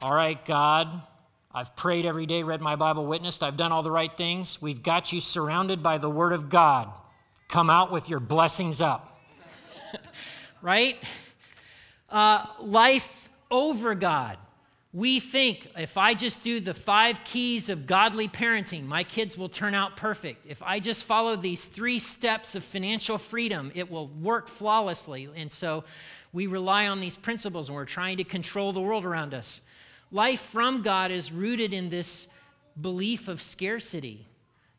All 0.02 0.14
right, 0.14 0.42
God, 0.44 1.02
I've 1.56 1.74
prayed 1.74 2.04
every 2.04 2.26
day, 2.26 2.42
read 2.42 2.60
my 2.60 2.76
Bible, 2.76 3.06
witnessed, 3.06 3.42
I've 3.42 3.56
done 3.56 3.72
all 3.72 3.82
the 3.82 3.90
right 3.90 4.14
things. 4.14 4.60
We've 4.60 4.82
got 4.82 5.10
you 5.10 5.22
surrounded 5.22 5.82
by 5.82 5.96
the 5.96 6.10
Word 6.10 6.34
of 6.34 6.50
God. 6.50 6.92
Come 7.48 7.70
out 7.70 7.90
with 7.90 8.10
your 8.10 8.20
blessings 8.20 8.82
up. 8.82 9.18
right? 10.60 11.02
uh, 12.10 12.44
life 12.60 13.30
over 13.50 13.94
God. 13.94 14.36
We 14.92 15.18
think 15.18 15.70
if 15.78 15.96
I 15.96 16.12
just 16.12 16.44
do 16.44 16.60
the 16.60 16.74
five 16.74 17.24
keys 17.24 17.70
of 17.70 17.86
godly 17.86 18.28
parenting, 18.28 18.84
my 18.84 19.02
kids 19.02 19.38
will 19.38 19.48
turn 19.48 19.72
out 19.72 19.96
perfect. 19.96 20.44
If 20.46 20.62
I 20.62 20.78
just 20.78 21.04
follow 21.04 21.36
these 21.36 21.64
three 21.64 22.00
steps 22.00 22.54
of 22.54 22.64
financial 22.64 23.16
freedom, 23.16 23.72
it 23.74 23.90
will 23.90 24.08
work 24.08 24.48
flawlessly. 24.48 25.30
And 25.34 25.50
so 25.50 25.84
we 26.34 26.46
rely 26.46 26.86
on 26.86 27.00
these 27.00 27.16
principles 27.16 27.70
and 27.70 27.76
we're 27.76 27.86
trying 27.86 28.18
to 28.18 28.24
control 28.24 28.74
the 28.74 28.80
world 28.82 29.06
around 29.06 29.32
us. 29.32 29.62
Life 30.10 30.40
from 30.40 30.82
God 30.82 31.10
is 31.10 31.32
rooted 31.32 31.72
in 31.72 31.88
this 31.88 32.28
belief 32.80 33.28
of 33.28 33.42
scarcity 33.42 34.26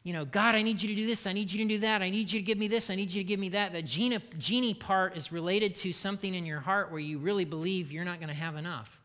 you 0.08 0.14
know, 0.14 0.24
God, 0.24 0.56
I 0.56 0.62
need 0.62 0.82
you 0.82 0.88
to 0.88 0.96
do 0.96 1.06
this. 1.06 1.28
I 1.28 1.34
need 1.34 1.52
you 1.52 1.62
to 1.68 1.68
do 1.68 1.80
that. 1.80 2.02
I 2.02 2.10
need 2.10 2.32
you 2.32 2.40
to 2.40 2.46
give 2.46 2.58
me 2.58 2.70
this. 2.70 2.90
I 2.90 2.96
need 2.96 3.12
you 3.12 3.22
to 3.22 3.28
give 3.28 3.42
me 3.42 3.50
that. 3.50 3.74
The 3.74 3.82
genie, 3.82 4.20
genie 4.38 4.74
part 4.74 5.18
is 5.18 5.34
related 5.34 5.76
to 5.78 5.92
something 5.92 6.34
in 6.34 6.46
your 6.46 6.62
heart 6.62 6.92
where 6.92 7.02
you 7.02 7.18
really 7.18 7.44
believe 7.44 7.92
you're 7.92 8.06
not 8.06 8.22
going 8.22 8.30
to 8.30 8.34
have 8.34 8.56
enough. 8.56 9.02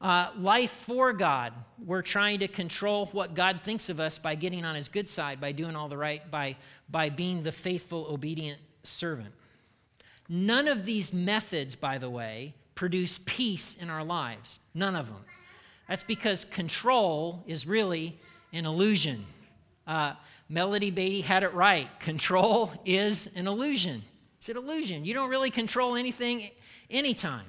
Uh, 0.00 0.30
life 0.38 0.70
for 0.70 1.12
God, 1.12 1.52
we're 1.84 2.02
trying 2.02 2.38
to 2.38 2.46
control 2.46 3.06
what 3.06 3.34
God 3.34 3.62
thinks 3.64 3.88
of 3.88 3.98
us 3.98 4.18
by 4.18 4.36
getting 4.36 4.64
on 4.64 4.76
his 4.76 4.86
good 4.86 5.08
side, 5.08 5.40
by 5.40 5.50
doing 5.50 5.74
all 5.74 5.88
the 5.88 5.98
right, 5.98 6.30
by, 6.30 6.54
by 6.88 7.08
being 7.08 7.42
the 7.42 7.50
faithful, 7.50 8.06
obedient 8.08 8.60
servant. 8.84 9.34
None 10.28 10.68
of 10.68 10.86
these 10.86 11.12
methods, 11.12 11.74
by 11.74 11.98
the 11.98 12.08
way, 12.08 12.54
produce 12.76 13.18
peace 13.24 13.74
in 13.74 13.90
our 13.90 14.04
lives. 14.04 14.60
None 14.72 14.94
of 14.94 15.08
them. 15.08 15.24
That's 15.88 16.04
because 16.04 16.44
control 16.44 17.42
is 17.48 17.66
really 17.66 18.20
an 18.52 18.66
illusion. 18.66 19.26
Uh, 19.86 20.12
Melody 20.48 20.92
Beattie 20.92 21.22
had 21.22 21.42
it 21.42 21.52
right. 21.54 21.88
Control 21.98 22.72
is 22.84 23.28
an 23.34 23.48
illusion. 23.48 24.02
It's 24.38 24.48
an 24.48 24.56
illusion. 24.56 25.04
You 25.04 25.14
don't 25.14 25.30
really 25.30 25.50
control 25.50 25.96
anything 25.96 26.50
anytime, 26.88 27.46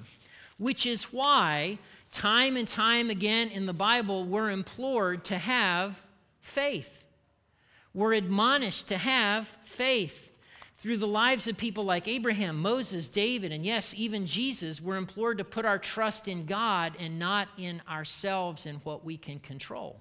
which 0.57 0.87
is 0.87 1.03
why 1.13 1.77
time 2.11 2.57
and 2.57 2.67
time 2.67 3.09
again 3.09 3.49
in 3.49 3.67
the 3.67 3.73
Bible 3.73 4.23
we're 4.23 4.49
implored 4.49 5.23
to 5.25 5.37
have 5.37 6.03
faith. 6.41 7.03
We're 7.93 8.13
admonished 8.13 8.87
to 8.87 8.97
have 8.97 9.47
faith. 9.63 10.26
Through 10.79 10.97
the 10.97 11.07
lives 11.07 11.47
of 11.47 11.57
people 11.57 11.85
like 11.85 12.07
Abraham, 12.07 12.61
Moses, 12.61 13.09
David, 13.09 13.51
and 13.51 13.65
yes, 13.65 13.95
even 13.97 14.27
Jesus, 14.27 14.79
we're 14.79 14.97
implored 14.97 15.39
to 15.39 15.43
put 15.43 15.65
our 15.65 15.79
trust 15.79 16.27
in 16.27 16.45
God 16.45 16.93
and 16.99 17.17
not 17.17 17.47
in 17.57 17.81
ourselves 17.89 18.67
and 18.67 18.79
what 18.83 19.03
we 19.03 19.17
can 19.17 19.39
control. 19.39 19.99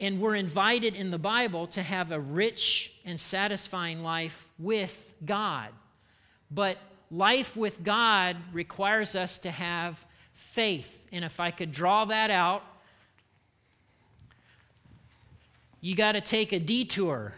And 0.00 0.20
we're 0.20 0.34
invited 0.34 0.96
in 0.96 1.10
the 1.10 1.18
Bible 1.18 1.68
to 1.68 1.82
have 1.82 2.10
a 2.10 2.18
rich 2.18 2.92
and 3.04 3.18
satisfying 3.18 4.02
life 4.02 4.48
with 4.58 5.14
God. 5.24 5.70
But 6.50 6.78
life 7.10 7.56
with 7.56 7.84
God 7.84 8.36
requires 8.52 9.14
us 9.14 9.38
to 9.40 9.50
have 9.50 10.04
faith. 10.32 11.06
And 11.12 11.24
if 11.24 11.38
I 11.38 11.52
could 11.52 11.70
draw 11.70 12.04
that 12.06 12.30
out, 12.30 12.64
you 15.80 15.94
got 15.94 16.12
to 16.12 16.20
take 16.20 16.52
a 16.52 16.58
detour. 16.58 17.34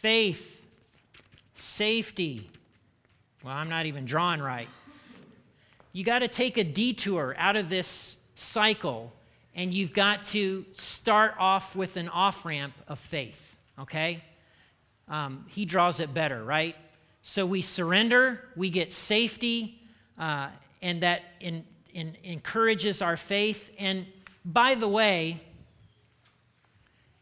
Faith, 0.00 0.64
safety. 1.56 2.48
Well, 3.42 3.52
I'm 3.52 3.68
not 3.68 3.86
even 3.86 4.04
drawing 4.04 4.40
right. 4.40 4.68
You 5.92 6.04
got 6.04 6.20
to 6.20 6.28
take 6.28 6.56
a 6.56 6.62
detour 6.62 7.34
out 7.36 7.56
of 7.56 7.68
this 7.68 8.18
cycle, 8.36 9.12
and 9.56 9.74
you've 9.74 9.92
got 9.92 10.22
to 10.24 10.64
start 10.72 11.34
off 11.38 11.74
with 11.74 11.96
an 11.96 12.08
off 12.10 12.44
ramp 12.44 12.74
of 12.86 13.00
faith, 13.00 13.56
okay? 13.80 14.22
Um, 15.08 15.46
he 15.48 15.64
draws 15.64 15.98
it 15.98 16.14
better, 16.14 16.44
right? 16.44 16.76
So 17.22 17.44
we 17.44 17.60
surrender, 17.60 18.44
we 18.54 18.70
get 18.70 18.92
safety, 18.92 19.82
uh, 20.16 20.48
and 20.80 21.02
that 21.02 21.22
in, 21.40 21.64
in, 21.92 22.16
encourages 22.22 23.02
our 23.02 23.16
faith. 23.16 23.72
And 23.80 24.06
by 24.44 24.76
the 24.76 24.88
way, 24.88 25.40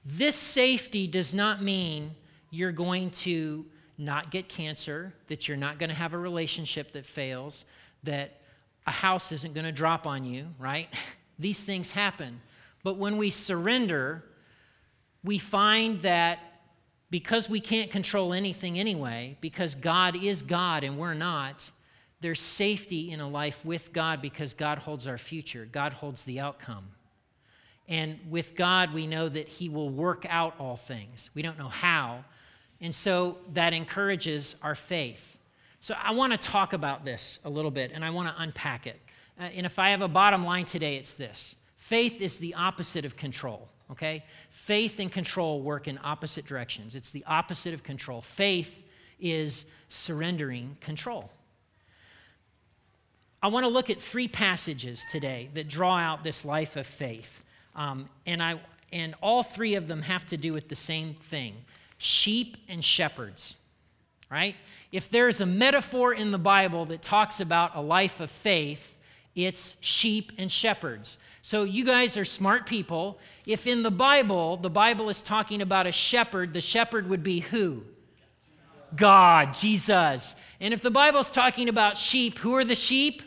this 0.04 0.37
safety 0.37 1.06
does 1.06 1.33
not 1.33 1.62
mean 1.62 2.14
you're 2.57 2.73
going 2.73 3.11
to 3.11 3.67
not 3.99 4.31
get 4.31 4.49
cancer, 4.49 5.13
that 5.27 5.47
you're 5.47 5.57
not 5.57 5.79
going 5.79 5.91
to 5.91 5.95
have 5.95 6.15
a 6.15 6.19
relationship 6.19 6.93
that 6.93 7.05
fails, 7.05 7.65
that 8.03 8.41
a 8.87 8.91
house 8.91 9.31
isn't 9.31 9.53
going 9.53 9.67
to 9.67 9.73
drop 9.73 10.07
on 10.07 10.25
you, 10.25 10.47
right? 10.59 10.89
These 11.39 11.65
things 11.65 11.91
happen. 11.91 12.41
But 12.83 12.97
when 12.97 13.19
we 13.19 13.31
surrender, 13.31 14.25
we 15.23 15.39
find 15.39 16.01
that 16.03 16.39
because 17.11 17.49
we 17.49 17.61
can't 17.61 17.91
control 17.91 18.33
anything 18.33 18.79
anyway, 18.79 19.37
because 19.41 19.75
God 19.75 20.17
is 20.17 20.41
God 20.41 20.83
and 20.83 20.99
we're 20.99 21.15
not, 21.15 21.71
there's 22.21 22.41
safety 22.41 23.11
in 23.11 23.21
a 23.21 23.29
life 23.29 23.65
with 23.65 23.93
God 23.93 24.23
because 24.23 24.55
God 24.55 24.79
holds 24.79 25.07
our 25.07 25.19
future, 25.19 25.69
God 25.71 25.93
holds 25.93 26.25
the 26.25 26.41
outcome. 26.41 26.87
And 27.89 28.19
with 28.29 28.57
God, 28.57 28.95
we 28.95 29.07
know 29.07 29.29
that 29.29 29.47
He 29.47 29.69
will 29.69 29.91
work 29.91 30.27
out 30.29 30.55
all 30.59 30.77
things. 30.77 31.31
We 31.35 31.43
don't 31.43 31.59
know 31.59 31.69
how. 31.69 32.25
And 32.80 32.95
so 32.95 33.38
that 33.54 33.73
encourages 33.73 34.54
our 34.62 34.75
faith. 34.75 35.38
So 35.80 35.95
I 36.02 36.12
want 36.12 36.33
to 36.33 36.38
talk 36.38 36.73
about 36.73 37.04
this 37.04 37.38
a 37.45 37.50
little 37.50 37.71
bit 37.71 37.92
and 37.92 38.04
I 38.04 38.11
want 38.11 38.28
to 38.28 38.42
unpack 38.42 38.87
it. 38.87 39.00
Uh, 39.38 39.45
and 39.45 39.66
if 39.66 39.78
I 39.78 39.90
have 39.90 40.02
a 40.02 40.09
bottom 40.09 40.45
line 40.45 40.64
today, 40.64 40.97
it's 40.97 41.12
this 41.12 41.56
faith 41.76 42.21
is 42.21 42.38
the 42.38 42.54
opposite 42.54 43.04
of 43.04 43.16
control 43.16 43.68
okay? 43.90 44.25
Faith 44.50 44.99
and 44.99 45.11
control 45.11 45.61
work 45.61 45.88
in 45.88 45.99
opposite 46.02 46.47
directions. 46.47 46.95
It's 46.95 47.11
the 47.11 47.25
opposite 47.26 47.75
of 47.75 47.83
control. 47.83 48.21
Faith 48.21 48.85
is 49.21 49.66
surrendering 49.88 50.76
control. 50.80 51.30
I 53.42 53.49
want 53.49 53.64
to 53.64 53.68
look 53.68 53.90
at 53.90 54.00
three 54.00 54.28
passages 54.28 55.06
today 55.11 55.50
that 55.54 55.68
draw 55.68 55.99
out 55.99 56.25
this 56.25 56.45
life 56.45 56.76
of 56.76 56.87
faith. 56.87 57.45
Um, 57.76 58.09
and, 58.26 58.42
I, 58.42 58.61
and 58.92 59.14
all 59.23 59.42
three 59.42 59.75
of 59.75 59.88
them 59.88 60.02
have 60.02 60.26
to 60.28 60.37
do 60.37 60.52
with 60.52 60.68
the 60.68 60.75
same 60.75 61.14
thing 61.14 61.54
sheep 61.99 62.57
and 62.69 62.85
shepherds, 62.85 63.57
right? 64.31 64.55
If 64.93 65.11
there's 65.11 65.41
a 65.41 65.47
metaphor 65.47 66.12
in 66.15 66.31
the 66.31 66.38
Bible 66.38 66.87
that 66.87 67.03
talks 67.03 67.41
about 67.41 67.76
a 67.76 67.81
life 67.81 68.21
of 68.21 68.31
faith, 68.31 68.97
it's 69.35 69.76
sheep 69.81 70.33
and 70.38 70.50
shepherds. 70.50 71.19
So 71.43 71.65
you 71.65 71.85
guys 71.85 72.17
are 72.17 72.25
smart 72.25 72.67
people. 72.67 73.19
If 73.45 73.67
in 73.67 73.83
the 73.83 73.91
Bible, 73.91 74.57
the 74.57 74.71
Bible 74.71 75.11
is 75.11 75.23
talking 75.23 75.62
about 75.62 75.87
a 75.87 75.93
shepherd, 75.93 76.53
the 76.53 76.61
shepherd 76.61 77.09
would 77.09 77.23
be 77.23 77.41
who? 77.41 77.85
God, 78.95 79.55
Jesus. 79.55 80.35
And 80.61 80.73
if 80.73 80.81
the 80.83 80.91
Bible 80.91 81.21
is 81.21 81.31
talking 81.31 81.69
about 81.69 81.97
sheep, 81.97 82.38
who 82.38 82.55
are 82.55 82.65
the 82.65 82.75
sheep? 82.75 83.23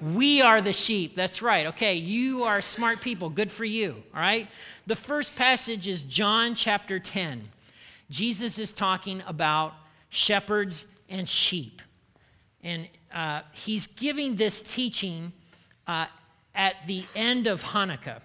We 0.00 0.42
are 0.42 0.60
the 0.60 0.72
sheep. 0.72 1.16
That's 1.16 1.42
right. 1.42 1.66
Okay, 1.68 1.94
you 1.94 2.44
are 2.44 2.60
smart 2.60 3.00
people. 3.00 3.30
Good 3.30 3.50
for 3.50 3.64
you. 3.64 4.02
All 4.14 4.20
right? 4.20 4.48
The 4.86 4.96
first 4.96 5.34
passage 5.34 5.88
is 5.88 6.02
John 6.02 6.54
chapter 6.54 6.98
10. 6.98 7.42
Jesus 8.14 8.60
is 8.60 8.70
talking 8.70 9.24
about 9.26 9.74
shepherds 10.08 10.86
and 11.08 11.28
sheep. 11.28 11.82
And 12.62 12.88
uh, 13.12 13.40
he's 13.52 13.88
giving 13.88 14.36
this 14.36 14.62
teaching 14.62 15.32
uh, 15.88 16.06
at 16.54 16.76
the 16.86 17.02
end 17.16 17.48
of 17.48 17.64
Hanukkah. 17.64 18.20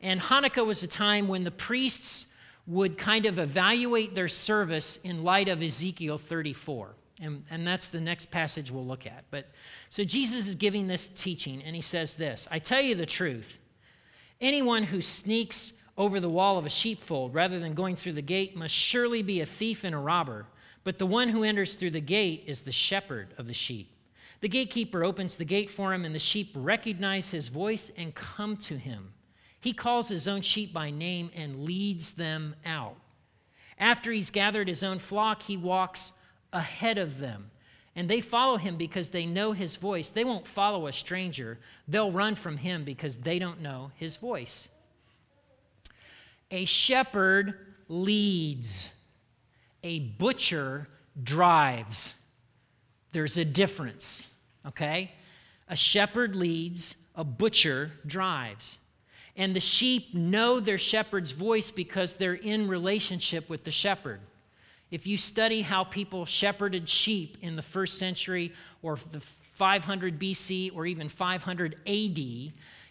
And 0.00 0.18
Hanukkah 0.18 0.64
was 0.64 0.82
a 0.82 0.86
time 0.86 1.28
when 1.28 1.44
the 1.44 1.50
priests 1.50 2.28
would 2.66 2.96
kind 2.96 3.26
of 3.26 3.38
evaluate 3.38 4.14
their 4.14 4.28
service 4.28 4.98
in 5.04 5.22
light 5.24 5.48
of 5.48 5.62
Ezekiel 5.62 6.16
34. 6.16 6.94
And, 7.20 7.44
and 7.50 7.66
that's 7.66 7.88
the 7.88 8.00
next 8.00 8.30
passage 8.30 8.70
we'll 8.70 8.86
look 8.86 9.06
at. 9.06 9.24
But 9.30 9.48
so 9.90 10.04
Jesus 10.04 10.48
is 10.48 10.54
giving 10.54 10.86
this 10.86 11.06
teaching, 11.06 11.62
and 11.62 11.76
he 11.76 11.82
says 11.82 12.14
this 12.14 12.48
I 12.50 12.60
tell 12.60 12.80
you 12.80 12.94
the 12.94 13.04
truth. 13.04 13.58
Anyone 14.40 14.84
who 14.84 15.02
sneaks 15.02 15.74
over 15.98 16.20
the 16.20 16.30
wall 16.30 16.56
of 16.56 16.64
a 16.64 16.70
sheepfold 16.70 17.34
rather 17.34 17.58
than 17.58 17.74
going 17.74 17.96
through 17.96 18.12
the 18.12 18.22
gate 18.22 18.56
must 18.56 18.72
surely 18.72 19.20
be 19.20 19.40
a 19.40 19.46
thief 19.46 19.82
and 19.82 19.94
a 19.94 19.98
robber. 19.98 20.46
But 20.84 20.98
the 20.98 21.06
one 21.06 21.28
who 21.28 21.42
enters 21.42 21.74
through 21.74 21.90
the 21.90 22.00
gate 22.00 22.44
is 22.46 22.60
the 22.60 22.72
shepherd 22.72 23.34
of 23.36 23.48
the 23.48 23.52
sheep. 23.52 23.90
The 24.40 24.48
gatekeeper 24.48 25.02
opens 25.02 25.34
the 25.34 25.44
gate 25.44 25.68
for 25.68 25.92
him, 25.92 26.04
and 26.04 26.14
the 26.14 26.20
sheep 26.20 26.52
recognize 26.54 27.30
his 27.30 27.48
voice 27.48 27.90
and 27.96 28.14
come 28.14 28.56
to 28.58 28.78
him. 28.78 29.12
He 29.60 29.72
calls 29.72 30.08
his 30.08 30.28
own 30.28 30.42
sheep 30.42 30.72
by 30.72 30.90
name 30.90 31.30
and 31.34 31.64
leads 31.64 32.12
them 32.12 32.54
out. 32.64 32.96
After 33.76 34.12
he's 34.12 34.30
gathered 34.30 34.68
his 34.68 34.84
own 34.84 35.00
flock, 35.00 35.42
he 35.42 35.56
walks 35.56 36.12
ahead 36.52 36.98
of 36.98 37.18
them. 37.18 37.50
And 37.96 38.08
they 38.08 38.20
follow 38.20 38.56
him 38.56 38.76
because 38.76 39.08
they 39.08 39.26
know 39.26 39.50
his 39.50 39.74
voice. 39.74 40.10
They 40.10 40.22
won't 40.22 40.46
follow 40.46 40.86
a 40.86 40.92
stranger, 40.92 41.58
they'll 41.88 42.12
run 42.12 42.36
from 42.36 42.58
him 42.58 42.84
because 42.84 43.16
they 43.16 43.40
don't 43.40 43.60
know 43.60 43.90
his 43.96 44.16
voice. 44.16 44.68
A 46.50 46.64
shepherd 46.64 47.54
leads, 47.88 48.90
a 49.82 50.00
butcher 50.00 50.86
drives. 51.22 52.14
There's 53.12 53.36
a 53.36 53.44
difference, 53.44 54.26
okay? 54.66 55.12
A 55.68 55.76
shepherd 55.76 56.34
leads, 56.34 56.94
a 57.14 57.24
butcher 57.24 57.92
drives. 58.06 58.78
And 59.36 59.54
the 59.54 59.60
sheep 59.60 60.14
know 60.14 60.58
their 60.58 60.78
shepherd's 60.78 61.30
voice 61.30 61.70
because 61.70 62.14
they're 62.14 62.34
in 62.34 62.66
relationship 62.66 63.48
with 63.48 63.64
the 63.64 63.70
shepherd. 63.70 64.20
If 64.90 65.06
you 65.06 65.16
study 65.16 65.60
how 65.62 65.84
people 65.84 66.24
shepherded 66.24 66.88
sheep 66.88 67.36
in 67.42 67.56
the 67.56 67.62
first 67.62 67.98
century 67.98 68.52
or 68.82 68.98
the 69.12 69.20
500 69.20 70.18
BC 70.18 70.74
or 70.74 70.86
even 70.86 71.08
500 71.08 71.74
AD, 71.86 72.18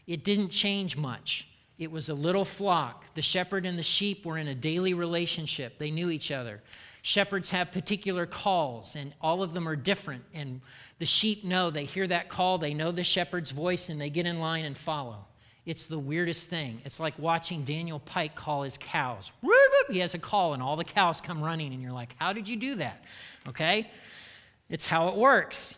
it 0.08 0.24
didn't 0.24 0.50
change 0.50 0.96
much. 0.96 1.48
It 1.78 1.92
was 1.92 2.10
a 2.10 2.14
little 2.14 2.46
flock. 2.46 3.06
The 3.14 3.22
shepherd 3.22 3.66
and 3.66 3.78
the 3.78 3.84
sheep 3.84 4.26
were 4.26 4.38
in 4.38 4.48
a 4.48 4.56
daily 4.56 4.94
relationship, 4.94 5.78
they 5.78 5.92
knew 5.92 6.10
each 6.10 6.32
other. 6.32 6.62
Shepherds 7.04 7.52
have 7.52 7.72
particular 7.72 8.26
calls, 8.26 8.96
and 8.96 9.14
all 9.22 9.42
of 9.42 9.54
them 9.54 9.68
are 9.68 9.78
different. 9.78 10.26
And 10.34 10.60
the 11.00 11.06
sheep 11.06 11.46
know, 11.46 11.70
they 11.70 11.86
hear 11.86 12.06
that 12.08 12.28
call, 12.28 12.58
they 12.58 12.74
know 12.74 12.92
the 12.92 13.04
shepherd's 13.04 13.52
voice, 13.52 13.88
and 13.88 14.02
they 14.02 14.10
get 14.10 14.26
in 14.26 14.40
line 14.40 14.66
and 14.66 14.76
follow. 14.76 15.26
It's 15.66 15.86
the 15.86 16.00
weirdest 16.00 16.48
thing. 16.48 16.82
It's 16.84 17.00
like 17.00 17.18
watching 17.18 17.64
Daniel 17.64 18.00
Pike 18.00 18.36
call 18.36 18.64
his 18.64 18.78
cows. 18.78 19.32
He 19.90 20.00
has 20.00 20.14
a 20.16 20.20
call, 20.20 20.54
and 20.54 20.62
all 20.62 20.76
the 20.76 20.84
cows 20.84 21.22
come 21.22 21.42
running, 21.42 21.74
and 21.74 21.82
you're 21.82 21.94
like, 21.94 22.16
How 22.18 22.34
did 22.34 22.48
you 22.48 22.58
do 22.58 22.76
that? 22.76 23.04
Okay? 23.48 23.90
It's 24.70 24.88
how 24.88 25.08
it 25.10 25.16
works. 25.16 25.76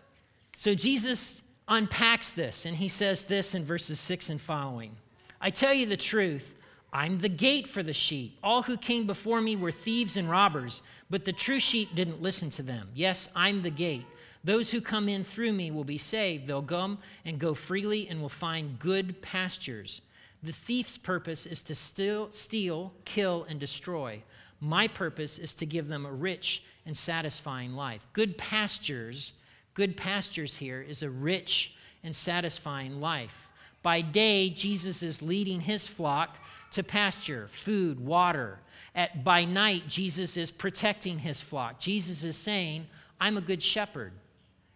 So 0.56 0.74
Jesus 0.74 1.42
unpacks 1.68 2.32
this, 2.32 2.66
and 2.66 2.78
he 2.78 2.88
says 2.88 3.26
this 3.26 3.54
in 3.54 3.66
verses 3.66 4.00
6 4.00 4.30
and 4.30 4.42
following 4.42 4.96
I 5.42 5.50
tell 5.50 5.74
you 5.74 5.86
the 5.86 5.98
truth. 5.98 6.54
I'm 6.92 7.20
the 7.20 7.30
gate 7.30 7.68
for 7.68 7.84
the 7.84 7.94
sheep. 7.94 8.38
All 8.44 8.64
who 8.64 8.76
came 8.76 9.06
before 9.06 9.42
me 9.42 9.56
were 9.56 9.72
thieves 9.72 10.18
and 10.18 10.30
robbers, 10.30 10.82
but 11.10 11.24
the 11.24 11.34
true 11.34 11.60
sheep 11.60 11.94
didn't 11.94 12.22
listen 12.22 12.50
to 12.52 12.64
them. 12.64 12.90
Yes, 12.96 13.30
I'm 13.36 13.62
the 13.62 13.70
gate. 13.70 14.06
Those 14.44 14.72
who 14.72 14.82
come 14.82 15.10
in 15.10 15.24
through 15.24 15.54
me 15.54 15.70
will 15.70 15.84
be 15.84 15.98
saved. 15.98 16.48
They'll 16.48 16.62
come 16.62 17.00
and 17.26 17.40
go 17.40 17.54
freely 17.54 18.08
and 18.08 18.22
will 18.22 18.30
find 18.30 18.80
good 18.80 19.22
pastures. 19.22 20.02
The 20.42 20.54
thief's 20.54 20.98
purpose 20.98 21.46
is 21.46 21.62
to 21.64 21.76
steal, 21.76 22.30
steal, 22.32 22.94
kill, 23.06 23.46
and 23.50 23.60
destroy. 23.60 24.24
My 24.62 24.88
purpose 24.88 25.38
is 25.38 25.54
to 25.56 25.66
give 25.66 25.90
them 25.90 26.06
a 26.06 26.12
rich 26.12 26.64
and 26.86 26.96
satisfying 26.96 27.74
life. 27.74 28.08
Good 28.14 28.38
pastures, 28.38 29.34
good 29.74 29.98
pastures 29.98 30.56
here 30.56 30.82
is 30.82 31.04
a 31.04 31.10
rich 31.10 31.76
and 32.04 32.16
satisfying 32.16 33.02
life. 33.02 33.49
By 33.82 34.02
day, 34.02 34.50
Jesus 34.50 35.02
is 35.04 35.22
leading 35.22 35.62
his 35.62 35.88
flock 35.88 36.38
to 36.72 36.84
pasture, 36.84 37.48
food, 37.50 38.00
water. 38.00 38.60
At, 38.96 39.24
by 39.24 39.46
night, 39.46 39.88
Jesus 39.88 40.38
is 40.38 40.52
protecting 40.52 41.20
his 41.20 41.42
flock. 41.42 41.80
Jesus 41.80 42.24
is 42.24 42.36
saying, 42.36 42.88
I'm 43.20 43.38
a 43.38 43.42
good 43.42 43.64
shepherd. 43.64 44.14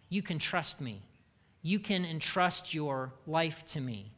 You 0.08 0.22
can 0.22 0.38
trust 0.38 0.80
me. 0.80 1.02
You 1.62 1.78
can 1.78 2.04
entrust 2.04 2.74
your 2.74 3.12
life 3.26 3.64
to 3.66 3.80
me 3.80 4.10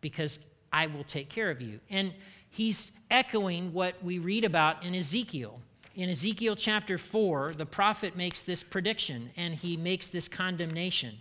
because 0.00 0.38
I 0.72 0.86
will 0.86 1.04
take 1.04 1.28
care 1.28 1.50
of 1.50 1.60
you. 1.60 1.80
And 1.90 2.12
he's 2.50 2.92
echoing 3.10 3.72
what 3.72 4.02
we 4.02 4.18
read 4.18 4.44
about 4.44 4.84
in 4.84 4.94
Ezekiel. 4.94 5.60
In 5.94 6.08
Ezekiel 6.08 6.54
chapter 6.54 6.96
4, 6.96 7.54
the 7.56 7.66
prophet 7.66 8.16
makes 8.16 8.42
this 8.42 8.62
prediction 8.62 9.30
and 9.36 9.54
he 9.54 9.76
makes 9.76 10.06
this 10.06 10.28
condemnation. 10.28 11.16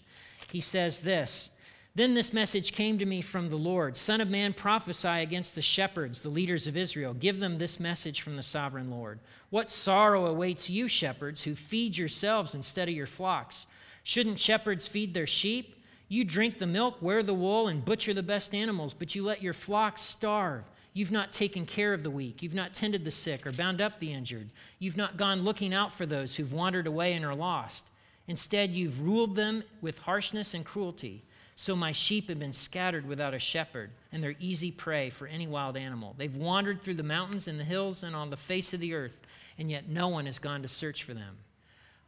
He 0.52 0.62
says 0.62 1.00
this 1.00 1.50
Then 1.98 2.14
this 2.14 2.32
message 2.32 2.74
came 2.74 3.00
to 3.00 3.08
me 3.08 3.22
from 3.22 3.50
the 3.50 3.56
Lord 3.56 3.98
Son 3.98 4.22
of 4.22 4.30
man, 4.30 4.54
prophesy 4.54 5.08
against 5.08 5.56
the 5.56 5.64
shepherds, 5.64 6.22
the 6.22 6.30
leaders 6.30 6.68
of 6.68 6.78
Israel. 6.78 7.16
Give 7.16 7.40
them 7.40 7.56
this 7.56 7.80
message 7.80 8.22
from 8.22 8.36
the 8.36 8.44
sovereign 8.44 8.92
Lord. 8.92 9.18
What 9.50 9.72
sorrow 9.72 10.28
awaits 10.28 10.70
you, 10.70 10.88
shepherds, 10.88 11.42
who 11.42 11.56
feed 11.56 11.98
yourselves 11.98 12.54
instead 12.54 12.88
of 12.88 12.94
your 12.94 13.08
flocks? 13.08 13.66
Shouldn't 14.04 14.40
shepherds 14.40 14.88
feed 14.88 15.16
their 15.16 15.26
sheep? 15.26 15.84
You 16.08 16.24
drink 16.24 16.60
the 16.60 16.68
milk, 16.68 17.02
wear 17.02 17.24
the 17.24 17.34
wool, 17.34 17.68
and 17.68 17.84
butcher 17.84 18.14
the 18.14 18.22
best 18.22 18.54
animals, 18.54 18.94
but 18.94 19.16
you 19.16 19.24
let 19.24 19.42
your 19.42 19.56
flocks 19.56 20.04
starve. 20.04 20.66
You've 20.94 21.12
not 21.12 21.34
taken 21.34 21.66
care 21.66 21.96
of 21.96 22.04
the 22.04 22.12
weak. 22.12 22.44
You've 22.44 22.54
not 22.54 22.76
tended 22.76 23.06
the 23.06 23.12
sick 23.12 23.48
or 23.48 23.52
bound 23.52 23.82
up 23.82 23.98
the 23.98 24.14
injured. 24.14 24.52
You've 24.78 24.98
not 24.98 25.18
gone 25.18 25.42
looking 25.42 25.74
out 25.74 25.92
for 25.92 26.06
those 26.06 26.36
who've 26.36 26.54
wandered 26.54 26.86
away 26.86 27.14
and 27.14 27.26
are 27.26 27.34
lost. 27.34 27.86
Instead, 28.28 28.70
you've 28.70 29.02
ruled 29.02 29.36
them 29.36 29.64
with 29.82 29.98
harshness 29.98 30.54
and 30.54 30.64
cruelty. 30.64 31.24
So 31.60 31.76
my 31.76 31.92
sheep 31.92 32.30
have 32.30 32.38
been 32.38 32.54
scattered 32.54 33.08
without 33.08 33.34
a 33.34 33.40
shepherd, 33.40 33.90
and 34.12 34.22
they're 34.22 34.36
easy 34.40 34.70
prey 34.70 35.10
for 35.10 35.26
any 35.26 35.48
wild 35.48 35.76
animal. 35.76 36.14
They've 36.16 36.36
wandered 36.36 36.84
through 36.84 36.94
the 36.94 37.04
mountains 37.04 37.48
and 37.48 37.60
the 37.60 37.64
hills 37.64 38.04
and 38.04 38.16
on 38.16 38.30
the 38.30 38.38
face 38.38 38.76
of 38.76 38.80
the 38.80 38.94
earth, 38.94 39.20
and 39.58 39.72
yet 39.72 39.90
no 39.90 40.08
one 40.08 40.28
has 40.28 40.38
gone 40.38 40.62
to 40.62 40.68
search 40.68 41.04
for 41.04 41.16
them. 41.16 41.38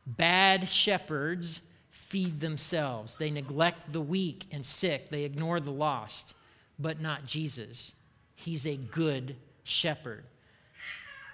Bad 0.06 0.70
shepherds 0.70 1.62
feed 1.90 2.42
themselves. 2.42 3.16
They 3.16 3.32
neglect 3.32 3.92
the 3.92 4.02
weak 4.02 4.46
and 4.52 4.64
sick. 4.64 5.10
They 5.10 5.24
ignore 5.24 5.60
the 5.60 5.72
lost, 5.72 6.36
but 6.78 7.02
not 7.02 7.26
Jesus. 7.26 7.94
He's 8.36 8.68
a 8.68 8.78
good 8.78 9.36
shepherd. 9.64 10.26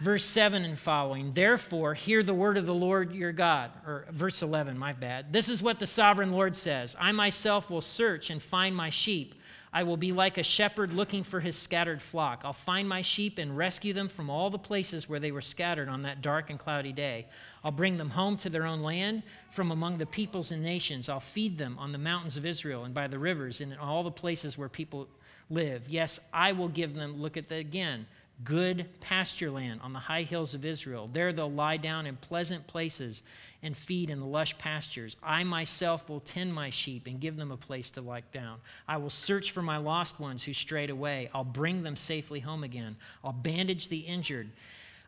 Verse 0.01 0.25
7 0.25 0.65
and 0.65 0.77
following, 0.77 1.31
therefore, 1.31 1.93
hear 1.93 2.21
the 2.21 2.33
word 2.33 2.57
of 2.57 2.65
the 2.65 2.73
Lord 2.73 3.13
your 3.13 3.31
God. 3.31 3.71
Or 3.87 4.05
verse 4.11 4.41
11, 4.41 4.77
my 4.77 4.91
bad. 4.91 5.31
This 5.31 5.47
is 5.47 5.63
what 5.63 5.79
the 5.79 5.85
sovereign 5.85 6.33
Lord 6.33 6.55
says 6.55 6.95
I 6.99 7.11
myself 7.13 7.69
will 7.69 7.81
search 7.81 8.29
and 8.29 8.41
find 8.41 8.75
my 8.75 8.89
sheep. 8.89 9.35
I 9.71 9.83
will 9.83 9.97
be 9.97 10.13
like 10.13 10.37
a 10.37 10.43
shepherd 10.43 10.93
looking 10.93 11.23
for 11.23 11.41
his 11.41 11.57
scattered 11.57 12.01
flock. 12.01 12.41
I'll 12.45 12.53
find 12.53 12.87
my 12.87 13.01
sheep 13.01 13.37
and 13.37 13.57
rescue 13.57 13.91
them 13.91 14.07
from 14.07 14.29
all 14.29 14.49
the 14.49 14.57
places 14.57 15.09
where 15.09 15.19
they 15.19 15.33
were 15.33 15.41
scattered 15.41 15.89
on 15.89 16.03
that 16.03 16.21
dark 16.21 16.49
and 16.49 16.57
cloudy 16.57 16.93
day. 16.93 17.27
I'll 17.61 17.71
bring 17.71 17.97
them 17.97 18.11
home 18.11 18.37
to 18.37 18.49
their 18.49 18.65
own 18.65 18.81
land 18.81 19.23
from 19.49 19.71
among 19.71 19.97
the 19.97 20.05
peoples 20.05 20.51
and 20.51 20.63
nations. 20.63 21.09
I'll 21.09 21.19
feed 21.19 21.57
them 21.57 21.77
on 21.77 21.91
the 21.91 21.97
mountains 21.97 22.37
of 22.37 22.45
Israel 22.45 22.85
and 22.85 22.93
by 22.93 23.07
the 23.07 23.19
rivers 23.19 23.59
and 23.59 23.73
in 23.73 23.77
all 23.77 24.03
the 24.03 24.11
places 24.11 24.57
where 24.57 24.69
people 24.69 25.09
live. 25.49 25.89
Yes, 25.89 26.21
I 26.31 26.53
will 26.53 26.69
give 26.69 26.95
them, 26.95 27.21
look 27.21 27.35
at 27.35 27.49
that 27.49 27.59
again 27.59 28.07
good 28.43 28.85
pasture 28.99 29.49
land 29.49 29.79
on 29.81 29.93
the 29.93 29.99
high 29.99 30.23
hills 30.23 30.53
of 30.53 30.65
Israel. 30.65 31.09
There 31.11 31.31
they'll 31.31 31.51
lie 31.51 31.77
down 31.77 32.05
in 32.05 32.17
pleasant 32.17 32.67
places 32.67 33.23
and 33.63 33.75
feed 33.75 34.09
in 34.09 34.19
the 34.19 34.25
lush 34.25 34.57
pastures. 34.57 35.15
I 35.23 35.43
myself 35.43 36.09
will 36.09 36.19
tend 36.19 36.53
my 36.53 36.69
sheep 36.69 37.07
and 37.07 37.19
give 37.19 37.37
them 37.37 37.51
a 37.51 37.57
place 37.57 37.91
to 37.91 38.01
lie 38.01 38.23
down. 38.33 38.59
I 38.87 38.97
will 38.97 39.09
search 39.09 39.51
for 39.51 39.61
my 39.61 39.77
lost 39.77 40.19
ones 40.19 40.43
who 40.43 40.53
strayed 40.53 40.89
away. 40.89 41.29
I'll 41.33 41.43
bring 41.43 41.83
them 41.83 41.95
safely 41.95 42.41
home 42.41 42.63
again. 42.63 42.97
I'll 43.23 43.31
bandage 43.31 43.87
the 43.87 43.99
injured 43.99 44.49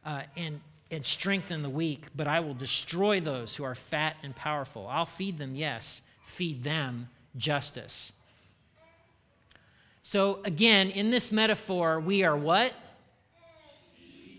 uh, 0.05 0.21
and 0.35 0.61
and 0.89 1.03
strengthen 1.03 1.63
the 1.63 1.69
weak, 1.69 2.05
but 2.15 2.27
I 2.27 2.39
will 2.39 2.53
destroy 2.53 3.19
those 3.19 3.55
who 3.55 3.63
are 3.63 3.75
fat 3.75 4.15
and 4.23 4.35
powerful. 4.35 4.87
I'll 4.87 5.05
feed 5.05 5.37
them, 5.37 5.55
yes, 5.55 6.01
feed 6.23 6.63
them 6.63 7.09
justice. 7.35 8.13
So, 10.01 10.39
again, 10.45 10.89
in 10.89 11.11
this 11.11 11.31
metaphor, 11.31 11.99
we 11.99 12.23
are 12.23 12.37
what? 12.37 12.71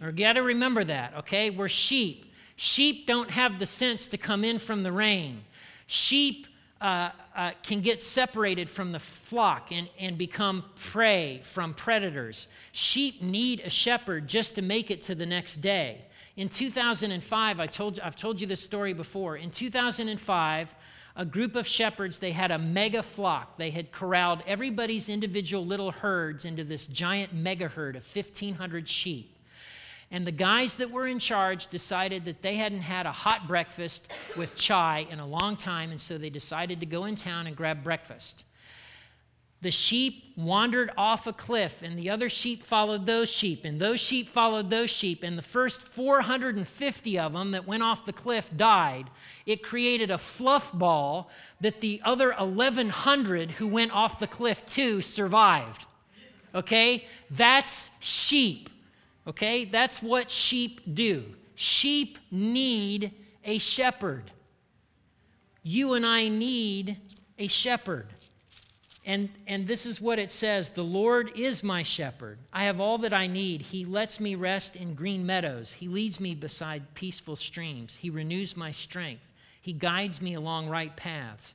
Or 0.02 0.12
got 0.12 0.34
to 0.34 0.42
remember 0.42 0.84
that, 0.84 1.14
okay? 1.18 1.50
We're 1.50 1.68
sheep. 1.68 2.32
Sheep 2.56 3.06
don't 3.06 3.30
have 3.30 3.58
the 3.58 3.66
sense 3.66 4.06
to 4.08 4.18
come 4.18 4.44
in 4.44 4.58
from 4.58 4.82
the 4.82 4.92
rain. 4.92 5.44
Sheep 5.86 6.46
uh, 6.80 7.10
uh, 7.34 7.50
can 7.62 7.80
get 7.80 8.00
separated 8.00 8.68
from 8.68 8.90
the 8.90 8.98
flock 8.98 9.72
and, 9.72 9.88
and 9.98 10.16
become 10.16 10.64
prey 10.76 11.40
from 11.42 11.74
predators. 11.74 12.48
Sheep 12.72 13.22
need 13.22 13.60
a 13.60 13.70
shepherd 13.70 14.28
just 14.28 14.54
to 14.54 14.62
make 14.62 14.90
it 14.90 15.02
to 15.02 15.14
the 15.14 15.26
next 15.26 15.56
day. 15.56 16.02
In 16.36 16.48
2005, 16.48 17.60
I 17.60 17.66
told, 17.66 17.98
I've 18.00 18.14
told 18.14 18.40
you 18.40 18.46
this 18.46 18.62
story 18.62 18.92
before. 18.92 19.36
In 19.36 19.50
2005, 19.50 20.74
a 21.16 21.24
group 21.24 21.56
of 21.56 21.66
shepherds, 21.66 22.18
they 22.18 22.30
had 22.30 22.52
a 22.52 22.58
mega 22.58 23.02
flock. 23.02 23.56
They 23.56 23.70
had 23.70 23.90
corralled 23.90 24.44
everybody's 24.46 25.08
individual 25.08 25.66
little 25.66 25.90
herds 25.90 26.44
into 26.44 26.62
this 26.62 26.86
giant 26.86 27.32
mega 27.32 27.66
herd 27.66 27.96
of 27.96 28.04
1,500 28.14 28.88
sheep. 28.88 29.37
And 30.10 30.26
the 30.26 30.32
guys 30.32 30.76
that 30.76 30.90
were 30.90 31.06
in 31.06 31.18
charge 31.18 31.66
decided 31.66 32.24
that 32.24 32.40
they 32.40 32.56
hadn't 32.56 32.80
had 32.80 33.04
a 33.04 33.12
hot 33.12 33.46
breakfast 33.46 34.10
with 34.36 34.56
chai 34.56 35.06
in 35.10 35.20
a 35.20 35.26
long 35.26 35.56
time, 35.56 35.90
and 35.90 36.00
so 36.00 36.16
they 36.16 36.30
decided 36.30 36.80
to 36.80 36.86
go 36.86 37.04
in 37.04 37.14
town 37.14 37.46
and 37.46 37.54
grab 37.54 37.84
breakfast. 37.84 38.44
The 39.60 39.70
sheep 39.72 40.32
wandered 40.36 40.92
off 40.96 41.26
a 41.26 41.32
cliff, 41.32 41.82
and 41.82 41.98
the 41.98 42.10
other 42.10 42.28
sheep 42.28 42.62
followed 42.62 43.06
those 43.06 43.28
sheep, 43.28 43.64
and 43.64 43.80
those 43.80 43.98
sheep 43.98 44.28
followed 44.28 44.70
those 44.70 44.88
sheep, 44.88 45.24
and 45.24 45.36
the 45.36 45.42
first 45.42 45.82
450 45.82 47.18
of 47.18 47.32
them 47.32 47.50
that 47.50 47.66
went 47.66 47.82
off 47.82 48.06
the 48.06 48.12
cliff 48.12 48.48
died. 48.56 49.10
It 49.46 49.64
created 49.64 50.12
a 50.12 50.18
fluff 50.18 50.72
ball 50.72 51.28
that 51.60 51.80
the 51.80 52.00
other 52.04 52.32
1,100 52.32 53.50
who 53.52 53.66
went 53.66 53.92
off 53.92 54.20
the 54.20 54.28
cliff 54.28 54.64
too 54.64 55.02
survived. 55.02 55.86
Okay? 56.54 57.06
That's 57.28 57.90
sheep. 57.98 58.70
Okay? 59.28 59.66
That's 59.66 60.02
what 60.02 60.30
sheep 60.30 60.80
do. 60.94 61.24
Sheep 61.54 62.18
need 62.30 63.12
a 63.44 63.58
shepherd. 63.58 64.30
You 65.62 65.94
and 65.94 66.06
I 66.06 66.28
need 66.28 66.96
a 67.38 67.46
shepherd. 67.46 68.08
And, 69.04 69.30
and 69.46 69.66
this 69.66 69.86
is 69.86 70.00
what 70.00 70.18
it 70.18 70.30
says 70.30 70.70
The 70.70 70.84
Lord 70.84 71.32
is 71.38 71.62
my 71.62 71.82
shepherd. 71.82 72.38
I 72.52 72.64
have 72.64 72.80
all 72.80 72.98
that 72.98 73.12
I 73.12 73.26
need. 73.26 73.62
He 73.62 73.84
lets 73.84 74.18
me 74.20 74.34
rest 74.34 74.76
in 74.76 74.94
green 74.94 75.24
meadows. 75.26 75.72
He 75.72 75.88
leads 75.88 76.20
me 76.20 76.34
beside 76.34 76.94
peaceful 76.94 77.36
streams. 77.36 77.96
He 77.96 78.10
renews 78.10 78.56
my 78.56 78.70
strength. 78.70 79.22
He 79.60 79.72
guides 79.72 80.22
me 80.22 80.34
along 80.34 80.68
right 80.68 80.94
paths 80.96 81.54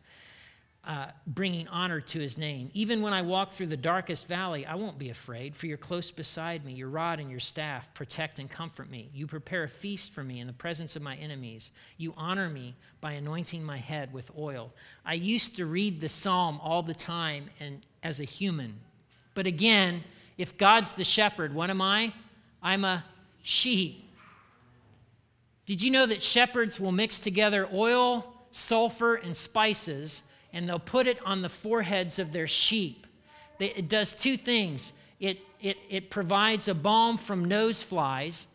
uh, 0.86 1.08
bringing 1.26 1.66
honor 1.70 2.02
to 2.02 2.20
his 2.20 2.38
name. 2.38 2.70
Even 2.74 3.02
when 3.02 3.14
I 3.14 3.22
walk 3.22 3.52
through 3.52 3.68
the 3.68 3.78
darkest 3.78 4.28
valley, 4.28 4.66
I 4.66 4.76
won't 4.76 5.00
be 5.00 5.10
afraid, 5.10 5.56
for 5.56 5.66
you're 5.66 5.78
close 5.78 6.12
beside 6.12 6.66
me. 6.66 6.74
Your 6.74 6.90
rod 6.90 7.22
and 7.22 7.32
your 7.32 7.40
staff 7.40 7.94
protect 7.94 8.38
and 8.38 8.50
comfort 8.50 8.90
me. 8.90 9.10
You 9.14 9.26
prepare 9.26 9.64
a 9.64 9.70
feast 9.70 10.12
for 10.12 10.26
me 10.26 10.42
in 10.42 10.48
the 10.48 10.54
presence 10.54 10.98
of 10.98 11.02
my 11.02 11.16
enemies. 11.16 11.72
You 11.98 12.14
honor 12.18 12.50
me 12.50 12.76
by 13.00 13.14
anointing 13.14 13.64
my 13.64 13.78
head 13.78 14.12
with 14.12 14.30
oil. 14.38 14.74
I 15.06 15.14
used 15.14 15.56
to 15.56 15.66
read 15.66 16.02
the 16.02 16.10
psalm 16.10 16.60
all 16.62 16.84
the 16.84 16.94
time 16.94 17.50
and 17.62 17.86
as 18.04 18.20
a 18.20 18.26
human. 18.26 18.76
But 19.36 19.48
again, 19.48 20.04
if 20.38 20.58
God's 20.58 20.92
the 20.92 21.06
shepherd, 21.06 21.54
what 21.54 21.70
am 21.70 21.82
I? 21.82 22.14
I'm 22.62 22.84
a 22.84 23.06
sheep. 23.42 24.04
Did 25.66 25.82
you 25.82 25.92
know 25.92 26.06
that 26.06 26.22
shepherds 26.22 26.78
will 26.78 26.92
mix 26.92 27.20
together 27.20 27.70
oil, 27.74 28.26
sulfur, 28.52 29.16
and 29.16 29.36
spices? 29.38 30.24
And 30.54 30.70
they'll 30.70 30.80
put 30.80 31.08
it 31.08 31.20
on 31.26 31.42
the 31.42 31.50
foreheads 31.50 32.20
of 32.20 32.32
their 32.32 32.48
sheep. 32.48 33.08
It 33.60 33.90
does 33.90 34.14
two 34.14 34.38
things 34.38 34.94
it, 35.20 35.40
it, 35.62 35.78
it 35.90 36.10
provides 36.10 36.68
a 36.68 36.74
balm 36.74 37.18
from 37.18 37.46
nose 37.46 37.82
flies, 37.82 38.48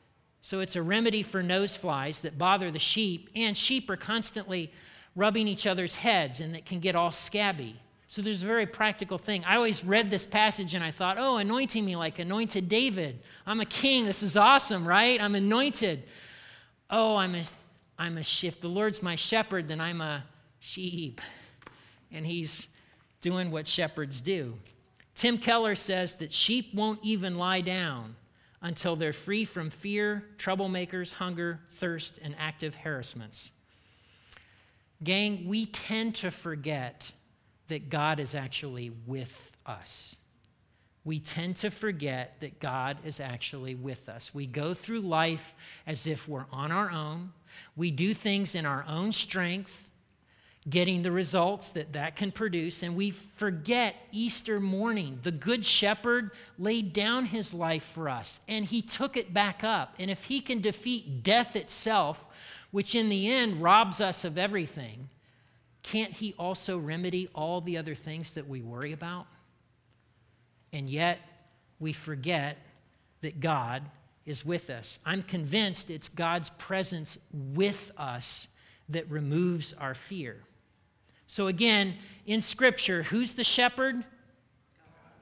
so 0.43 0.61
it's 0.61 0.77
a 0.77 0.83
remedy 0.83 1.23
for 1.23 1.43
nose 1.43 1.75
flies 1.75 2.21
that 2.21 2.37
bother 2.37 2.71
the 2.71 2.79
sheep, 2.79 3.31
and 3.35 3.57
sheep 3.57 3.89
are 3.89 3.97
constantly 3.97 4.71
rubbing 5.17 5.49
each 5.49 5.67
other's 5.67 5.97
heads 5.97 6.41
and 6.41 6.55
it 6.55 6.67
can 6.67 6.79
get 6.79 6.95
all 6.95 7.11
scabby. 7.11 7.77
So 8.07 8.23
there's 8.23 8.43
a 8.43 8.47
very 8.47 8.67
practical 8.67 9.19
thing. 9.19 9.45
I 9.45 9.57
always 9.57 9.85
read 9.85 10.11
this 10.11 10.27
passage 10.27 10.75
and 10.75 10.85
I 10.85 10.91
thought, 10.91 11.17
oh, 11.19 11.39
anointing 11.39 11.85
me 11.85 11.97
like 11.97 12.19
anointed 12.19 12.69
David. 12.69 13.19
I'm 13.47 13.61
a 13.61 13.67
king. 13.67 14.05
This 14.05 14.23
is 14.23 14.37
awesome, 14.37 14.87
right? 14.87 15.21
I'm 15.21 15.35
anointed. 15.35 16.05
Oh, 16.89 17.17
I'm 17.17 17.35
a, 17.35 17.43
I'm 17.99 18.17
a, 18.17 18.21
if 18.21 18.61
the 18.61 18.69
Lord's 18.69 19.03
my 19.03 19.15
shepherd, 19.15 19.69
then 19.69 19.81
I'm 19.81 20.01
a 20.01 20.25
sheep 20.61 21.21
and 22.13 22.27
he's 22.27 22.69
doing 23.21 23.51
what 23.51 23.67
shepherds 23.67 24.21
do. 24.21 24.55
Tim 25.15 25.39
Keller 25.39 25.75
says 25.75 26.15
that 26.15 26.33
sheep 26.33 26.73
won't 26.75 27.01
even 27.03 27.37
lie 27.37 27.61
down 27.61 28.17
until 28.63 28.97
they're 28.97 29.13
free 29.13 29.45
from 29.45 29.71
fear, 29.71 30.25
troublemakers, 30.37 31.15
hunger, 31.15 31.61
thirst, 31.73 32.19
and 32.23 32.35
active 32.39 32.75
harassments. 32.77 33.51
Gang, 35.03 35.49
we 35.49 35.67
tend 35.67 36.15
to 36.17 36.31
forget 36.31 37.13
that 37.69 37.89
God 37.89 38.19
is 38.19 38.35
actually 38.35 38.91
with 39.07 39.53
us. 39.65 40.17
We 41.05 41.21
tend 41.21 41.57
to 41.59 41.71
forget 41.71 42.41
that 42.41 42.61
God 42.61 42.99
is 43.05 43.21
actually 43.21 43.75
with 43.75 44.09
us. 44.09 44.35
We 44.35 44.47
go 44.47 44.75
through 44.75 45.01
life 45.01 45.55
as 45.87 46.07
if 46.07 46.29
we're 46.29 46.47
on 46.53 46.73
our 46.73 46.91
own. 46.91 47.33
We 47.77 47.91
do 47.91 48.13
things 48.13 48.55
in 48.55 48.67
our 48.67 48.85
own 48.89 49.13
strength 49.13 49.88
getting 50.69 51.03
the 51.03 51.11
results 51.11 51.71
that 51.71 51.93
that 51.95 52.17
can 52.17 52.33
produce. 52.33 52.83
And 52.83 52.97
we 52.97 53.11
forget 53.11 53.95
Easter 54.13 54.61
morning. 54.61 55.19
The 55.23 55.33
Good 55.33 55.65
Shepherd 55.65 56.31
laid 56.59 56.93
down 56.93 57.27
his 57.27 57.55
life 57.55 57.85
for 57.85 58.09
us 58.09 58.41
and 58.49 58.65
he 58.65 58.83
took 58.83 59.17
it 59.17 59.33
back 59.33 59.65
up. 59.65 59.95
And 59.99 60.11
if 60.11 60.25
he 60.25 60.41
can 60.41 60.61
defeat 60.61 61.23
death 61.23 61.57
itself, 61.57 62.25
which 62.71 62.95
in 62.95 63.09
the 63.09 63.31
end 63.31 63.63
robs 63.63 64.01
us 64.01 64.25
of 64.25 64.37
everything, 64.37 65.09
can't 65.83 66.13
He 66.13 66.35
also 66.39 66.77
remedy 66.77 67.29
all 67.35 67.61
the 67.61 67.79
other 67.79 67.95
things 67.95 68.33
that 68.33 68.47
we 68.47 68.61
worry 68.61 68.93
about? 68.93 69.27
And 70.73 70.89
yet, 70.89 71.19
we 71.79 71.93
forget 71.95 72.59
that 73.23 73.41
God 73.41 73.85
is 74.27 74.45
with 74.45 74.69
us. 74.69 74.99
I'm 75.07 75.23
convinced 75.23 75.89
it's 75.89 76.09
God's 76.09 76.51
presence 76.51 77.17
with 77.33 77.91
us 77.97 78.49
that 78.91 79.11
removes 79.11 79.73
our 79.73 79.95
fear. 79.95 80.43
So, 81.29 81.47
again, 81.47 81.95
in 82.27 82.41
Scripture, 82.41 83.05
who's 83.05 83.35
the 83.35 83.45
shepherd? 83.45 84.03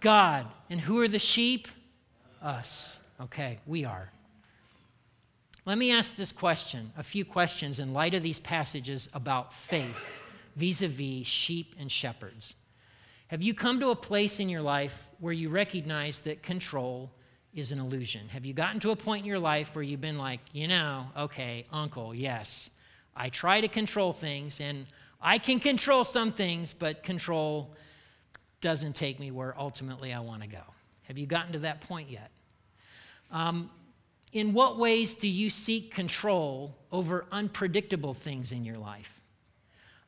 God. 0.00 0.46
And 0.70 0.80
who 0.80 1.00
are 1.00 1.08
the 1.08 1.18
sheep? 1.18 1.68
Us. 2.40 3.00
Okay, 3.20 3.58
we 3.66 3.84
are. 3.84 4.10
Let 5.64 5.78
me 5.78 5.90
ask 5.90 6.14
this 6.14 6.30
question, 6.30 6.92
a 6.96 7.02
few 7.02 7.24
questions 7.24 7.80
in 7.80 7.92
light 7.92 8.14
of 8.14 8.22
these 8.22 8.38
passages 8.38 9.08
about 9.12 9.52
faith 9.52 10.16
vis 10.54 10.80
a 10.80 10.86
vis 10.86 11.26
sheep 11.26 11.74
and 11.76 11.90
shepherds. 11.90 12.54
Have 13.28 13.42
you 13.42 13.52
come 13.52 13.80
to 13.80 13.90
a 13.90 13.96
place 13.96 14.38
in 14.38 14.48
your 14.48 14.62
life 14.62 15.08
where 15.18 15.32
you 15.32 15.48
recognize 15.48 16.20
that 16.20 16.40
control 16.40 17.10
is 17.52 17.72
an 17.72 17.80
illusion? 17.80 18.28
Have 18.28 18.46
you 18.46 18.54
gotten 18.54 18.78
to 18.80 18.92
a 18.92 18.96
point 18.96 19.24
in 19.24 19.26
your 19.26 19.40
life 19.40 19.74
where 19.74 19.82
you've 19.82 20.00
been 20.00 20.18
like, 20.18 20.38
you 20.52 20.68
know, 20.68 21.06
okay, 21.16 21.66
uncle, 21.72 22.14
yes, 22.14 22.70
I 23.16 23.28
try 23.28 23.60
to 23.60 23.66
control 23.66 24.12
things 24.12 24.60
and 24.60 24.86
I 25.26 25.38
can 25.38 25.58
control 25.58 26.04
some 26.04 26.30
things, 26.30 26.72
but 26.72 27.02
control 27.02 27.74
doesn't 28.60 28.94
take 28.94 29.18
me 29.18 29.32
where 29.32 29.58
ultimately 29.58 30.12
I 30.12 30.20
want 30.20 30.42
to 30.42 30.46
go. 30.46 30.62
Have 31.02 31.18
you 31.18 31.26
gotten 31.26 31.52
to 31.54 31.58
that 31.58 31.80
point 31.80 32.08
yet? 32.08 32.30
Um, 33.32 33.68
in 34.32 34.52
what 34.52 34.78
ways 34.78 35.14
do 35.14 35.26
you 35.26 35.50
seek 35.50 35.92
control 35.92 36.76
over 36.92 37.26
unpredictable 37.32 38.14
things 38.14 38.52
in 38.52 38.64
your 38.64 38.78
life? 38.78 39.20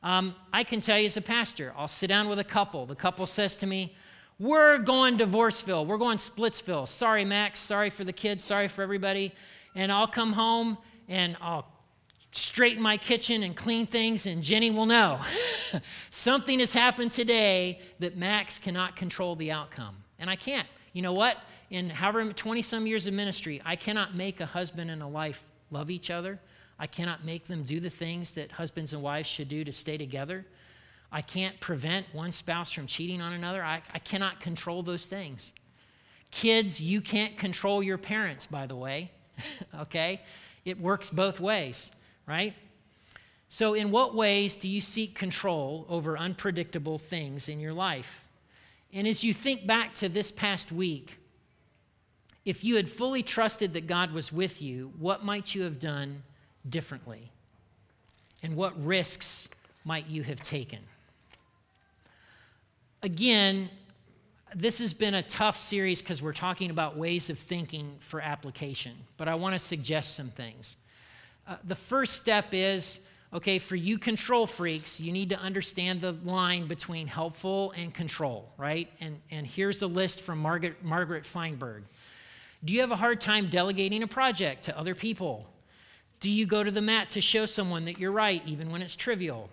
Um, 0.03 0.35
I 0.53 0.63
can 0.63 0.79
tell 0.79 0.97
you 0.97 1.07
as 1.07 1.17
a 1.17 1.21
pastor, 1.21 1.73
I'll 1.75 1.89
sit 1.89 2.07
down 2.07 2.29
with 2.29 2.39
a 2.39 2.45
couple. 2.45 2.85
The 2.85 2.95
couple 2.95 3.25
says 3.25 3.57
to 3.57 3.67
me, 3.67 3.97
We're 4.39 4.77
going 4.77 5.17
Divorceville. 5.17 5.85
We're 5.85 5.97
going 5.97 6.17
Splitsville. 6.17 6.87
Sorry, 6.87 7.25
Max. 7.25 7.59
Sorry 7.59 7.89
for 7.89 8.05
the 8.05 8.13
kids. 8.13 8.41
Sorry 8.41 8.69
for 8.69 8.83
everybody. 8.83 9.33
And 9.75 9.91
I'll 9.91 10.07
come 10.07 10.31
home 10.31 10.77
and 11.09 11.35
I'll 11.41 11.67
straighten 12.31 12.81
my 12.81 12.97
kitchen 12.97 13.43
and 13.43 13.55
clean 13.55 13.87
things, 13.87 14.25
and 14.25 14.43
Jenny 14.43 14.71
will 14.71 14.85
know. 14.85 15.19
Something 16.11 16.59
has 16.59 16.73
happened 16.73 17.11
today 17.11 17.79
that 17.99 18.17
Max 18.17 18.59
cannot 18.59 18.95
control 18.95 19.35
the 19.35 19.51
outcome. 19.51 19.97
And 20.19 20.29
I 20.29 20.35
can't. 20.35 20.67
You 20.93 21.01
know 21.01 21.13
what? 21.13 21.37
In 21.69 21.89
however 21.89 22.31
20 22.31 22.61
some 22.61 22.87
years 22.87 23.07
of 23.07 23.13
ministry, 23.13 23.61
I 23.65 23.75
cannot 23.75 24.15
make 24.15 24.41
a 24.41 24.45
husband 24.45 24.91
and 24.91 25.01
a 25.01 25.07
wife 25.07 25.43
love 25.71 25.89
each 25.89 26.09
other. 26.09 26.39
I 26.77 26.87
cannot 26.87 27.25
make 27.25 27.47
them 27.47 27.63
do 27.63 27.79
the 27.79 27.89
things 27.89 28.31
that 28.31 28.51
husbands 28.53 28.93
and 28.93 29.01
wives 29.01 29.27
should 29.27 29.49
do 29.49 29.63
to 29.63 29.71
stay 29.71 29.97
together. 29.97 30.45
I 31.11 31.21
can't 31.21 31.59
prevent 31.59 32.05
one 32.13 32.31
spouse 32.31 32.71
from 32.71 32.87
cheating 32.87 33.21
on 33.21 33.33
another. 33.33 33.63
I, 33.63 33.81
I 33.93 33.99
cannot 33.99 34.39
control 34.39 34.83
those 34.83 35.05
things. 35.05 35.53
Kids, 36.31 36.79
you 36.79 37.01
can't 37.01 37.37
control 37.37 37.81
your 37.81 37.97
parents, 37.97 38.45
by 38.45 38.67
the 38.67 38.75
way. 38.75 39.11
okay? 39.81 40.21
It 40.65 40.79
works 40.79 41.09
both 41.09 41.39
ways 41.39 41.91
right? 42.29 42.53
So, 43.49 43.73
in 43.73 43.89
what 43.89 44.13
ways 44.13 44.55
do 44.55 44.69
you 44.69 44.79
seek 44.79 45.15
control 45.15 45.87
over 45.89 46.15
unpredictable 46.15 46.99
things 46.99 47.49
in 47.49 47.59
your 47.59 47.73
life? 47.73 48.23
And 48.93 49.07
as 49.07 49.23
you 49.23 49.33
think 49.33 49.65
back 49.65 49.95
to 49.95 50.07
this 50.07 50.31
past 50.31 50.71
week, 50.71 51.17
if 52.45 52.63
you 52.63 52.75
had 52.75 52.87
fully 52.87 53.23
trusted 53.23 53.73
that 53.73 53.87
God 53.87 54.13
was 54.13 54.31
with 54.31 54.61
you, 54.61 54.93
what 54.99 55.25
might 55.25 55.55
you 55.55 55.63
have 55.63 55.79
done 55.79 56.21
differently? 56.67 57.31
And 58.43 58.55
what 58.55 58.81
risks 58.83 59.49
might 59.83 60.07
you 60.07 60.23
have 60.23 60.41
taken? 60.41 60.79
Again, 63.01 63.69
this 64.53 64.79
has 64.79 64.93
been 64.93 65.15
a 65.15 65.23
tough 65.23 65.57
series 65.57 66.01
because 66.01 66.21
we're 66.21 66.33
talking 66.33 66.69
about 66.69 66.97
ways 66.97 67.29
of 67.29 67.39
thinking 67.39 67.97
for 67.99 68.21
application, 68.21 68.93
but 69.17 69.27
I 69.27 69.35
want 69.35 69.53
to 69.53 69.59
suggest 69.59 70.15
some 70.15 70.29
things. 70.29 70.77
Uh, 71.49 71.55
the 71.63 71.75
first 71.75 72.13
step 72.13 72.49
is 72.53 72.99
okay, 73.33 73.57
for 73.57 73.75
you 73.75 73.97
control 73.97 74.45
freaks, 74.45 74.99
you 74.99 75.11
need 75.11 75.29
to 75.29 75.39
understand 75.39 75.99
the 75.99 76.11
line 76.23 76.67
between 76.67 77.07
helpful 77.07 77.73
and 77.75 77.93
control, 77.93 78.51
right? 78.57 78.87
And, 79.01 79.19
and 79.31 79.45
here's 79.45 79.79
the 79.79 79.89
list 79.89 80.21
from 80.21 80.39
Margaret, 80.39 80.83
Margaret 80.83 81.25
Feinberg. 81.25 81.83
Do 82.63 82.73
you 82.73 82.81
have 82.81 82.91
a 82.91 82.95
hard 82.95 83.19
time 83.19 83.47
delegating 83.47 84.03
a 84.03 84.07
project 84.07 84.65
to 84.65 84.77
other 84.77 84.93
people? 84.93 85.47
Do 86.19 86.29
you 86.29 86.45
go 86.45 86.63
to 86.63 86.71
the 86.71 86.81
mat 86.81 87.09
to 87.11 87.21
show 87.21 87.45
someone 87.45 87.85
that 87.85 87.97
you're 87.97 88.11
right, 88.11 88.43
even 88.45 88.69
when 88.71 88.81
it's 88.81 88.95
trivial? 88.95 89.49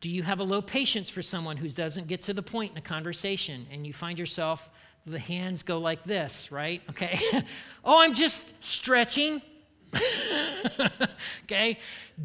Do 0.00 0.10
you 0.10 0.22
have 0.22 0.40
a 0.40 0.44
low 0.44 0.62
patience 0.62 1.08
for 1.08 1.22
someone 1.22 1.56
who 1.56 1.68
doesn't 1.68 2.08
get 2.08 2.22
to 2.22 2.34
the 2.34 2.42
point 2.42 2.72
in 2.72 2.78
a 2.78 2.82
conversation 2.82 3.66
and 3.70 3.86
you 3.86 3.92
find 3.92 4.18
yourself, 4.18 4.70
the 5.06 5.18
hands 5.18 5.62
go 5.62 5.78
like 5.78 6.02
this, 6.04 6.50
right? 6.50 6.82
Okay. 6.90 7.20
oh, 7.84 8.00
I'm 8.00 8.14
just 8.14 8.64
stretching. 8.64 9.42
okay? 11.44 11.78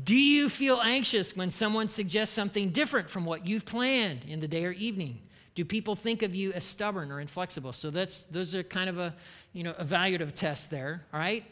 Do 0.04 0.16
you 0.16 0.50
feel 0.50 0.80
anxious 0.82 1.36
when 1.36 1.52
someone 1.52 1.88
suggests 1.88 2.34
something 2.34 2.70
different 2.70 3.10
from 3.10 3.26
what 3.26 3.46
you've 3.46 3.66
planned 3.66 4.22
in 4.28 4.40
the 4.40 4.48
day 4.48 4.66
or 4.66 4.72
evening? 4.72 5.20
Do 5.54 5.66
people 5.66 5.96
think 5.96 6.22
of 6.22 6.34
you 6.34 6.54
as 6.54 6.64
stubborn 6.64 7.12
or 7.12 7.20
inflexible? 7.20 7.74
So 7.74 7.90
that's 7.90 8.24
those 8.24 8.56
are 8.56 8.64
kind 8.64 8.90
of 8.90 8.98
a 8.98 9.14
you 9.54 9.64
know 9.64 9.74
evaluative 9.74 10.34
test 10.34 10.70
there, 10.70 11.04
all 11.14 11.20
right? 11.20 11.44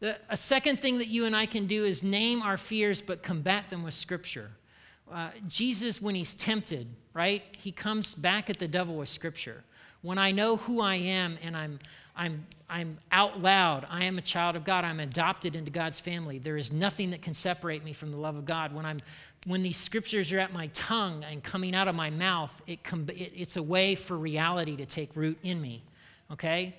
The, 0.00 0.16
a 0.30 0.36
second 0.36 0.80
thing 0.80 0.98
that 0.98 1.08
you 1.08 1.26
and 1.26 1.36
I 1.36 1.44
can 1.44 1.66
do 1.66 1.84
is 1.84 2.02
name 2.02 2.40
our 2.40 2.56
fears 2.56 3.02
but 3.02 3.22
combat 3.22 3.68
them 3.68 3.82
with 3.82 3.92
scripture. 3.92 4.50
Uh, 5.12 5.30
Jesus, 5.46 6.00
when 6.00 6.14
he's 6.14 6.34
tempted, 6.34 6.86
right, 7.12 7.42
he 7.58 7.72
comes 7.72 8.14
back 8.14 8.48
at 8.48 8.58
the 8.58 8.68
devil 8.68 8.96
with 8.96 9.08
scripture. 9.08 9.64
When 10.02 10.16
I 10.16 10.30
know 10.30 10.56
who 10.56 10.80
I 10.80 10.94
am 10.94 11.36
and 11.42 11.54
I'm 11.54 11.78
I'm, 12.16 12.46
I'm 12.68 12.98
out 13.10 13.40
loud. 13.40 13.86
I 13.88 14.04
am 14.04 14.18
a 14.18 14.22
child 14.22 14.56
of 14.56 14.64
God. 14.64 14.84
I'm 14.84 15.00
adopted 15.00 15.56
into 15.56 15.70
God's 15.70 16.00
family. 16.00 16.38
There 16.38 16.56
is 16.56 16.72
nothing 16.72 17.10
that 17.10 17.22
can 17.22 17.34
separate 17.34 17.84
me 17.84 17.92
from 17.92 18.10
the 18.10 18.16
love 18.16 18.36
of 18.36 18.44
God. 18.44 18.74
When, 18.74 18.84
I'm, 18.84 19.00
when 19.46 19.62
these 19.62 19.76
scriptures 19.76 20.32
are 20.32 20.38
at 20.38 20.52
my 20.52 20.68
tongue 20.68 21.24
and 21.24 21.42
coming 21.42 21.74
out 21.74 21.88
of 21.88 21.94
my 21.94 22.10
mouth, 22.10 22.60
it, 22.66 22.80
it, 23.08 23.32
it's 23.34 23.56
a 23.56 23.62
way 23.62 23.94
for 23.94 24.16
reality 24.16 24.76
to 24.76 24.86
take 24.86 25.14
root 25.14 25.38
in 25.42 25.60
me. 25.60 25.82
Okay? 26.30 26.76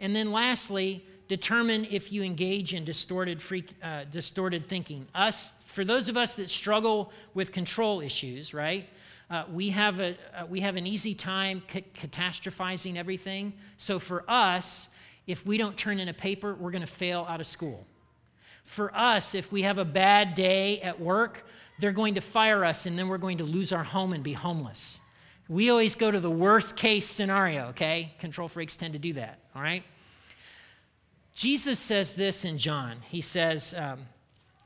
And 0.00 0.16
then 0.16 0.32
lastly, 0.32 1.04
determine 1.28 1.86
if 1.90 2.10
you 2.10 2.22
engage 2.22 2.74
in 2.74 2.84
distorted, 2.84 3.40
freak, 3.40 3.74
uh, 3.82 4.04
distorted 4.10 4.68
thinking. 4.68 5.06
Us, 5.14 5.52
for 5.64 5.84
those 5.84 6.08
of 6.08 6.16
us 6.16 6.34
that 6.34 6.50
struggle 6.50 7.12
with 7.34 7.52
control 7.52 8.00
issues, 8.00 8.52
right? 8.52 8.88
Uh, 9.30 9.44
we, 9.52 9.70
have 9.70 10.00
a, 10.00 10.16
uh, 10.34 10.44
we 10.46 10.60
have 10.60 10.74
an 10.74 10.86
easy 10.86 11.14
time 11.14 11.62
c- 11.72 11.84
catastrophizing 11.94 12.96
everything. 12.96 13.52
So 13.76 14.00
for 14.00 14.24
us, 14.28 14.88
if 15.26 15.46
we 15.46 15.56
don't 15.56 15.76
turn 15.76 16.00
in 16.00 16.08
a 16.08 16.12
paper, 16.12 16.54
we're 16.54 16.72
going 16.72 16.80
to 16.80 16.86
fail 16.86 17.24
out 17.28 17.40
of 17.40 17.46
school. 17.46 17.86
For 18.64 18.94
us, 18.96 19.34
if 19.34 19.52
we 19.52 19.62
have 19.62 19.78
a 19.78 19.84
bad 19.84 20.34
day 20.34 20.80
at 20.80 21.00
work, 21.00 21.46
they're 21.78 21.92
going 21.92 22.14
to 22.14 22.20
fire 22.20 22.64
us 22.64 22.86
and 22.86 22.98
then 22.98 23.08
we're 23.08 23.18
going 23.18 23.38
to 23.38 23.44
lose 23.44 23.72
our 23.72 23.84
home 23.84 24.12
and 24.12 24.24
be 24.24 24.32
homeless. 24.32 25.00
We 25.48 25.70
always 25.70 25.94
go 25.94 26.10
to 26.10 26.20
the 26.20 26.30
worst 26.30 26.76
case 26.76 27.06
scenario, 27.06 27.68
okay? 27.68 28.14
Control 28.18 28.48
freaks 28.48 28.76
tend 28.76 28.92
to 28.92 28.98
do 28.98 29.12
that, 29.14 29.38
all 29.54 29.62
right? 29.62 29.84
Jesus 31.34 31.78
says 31.78 32.14
this 32.14 32.44
in 32.44 32.58
John. 32.58 32.98
He 33.08 33.20
says, 33.20 33.74
um, 33.76 34.06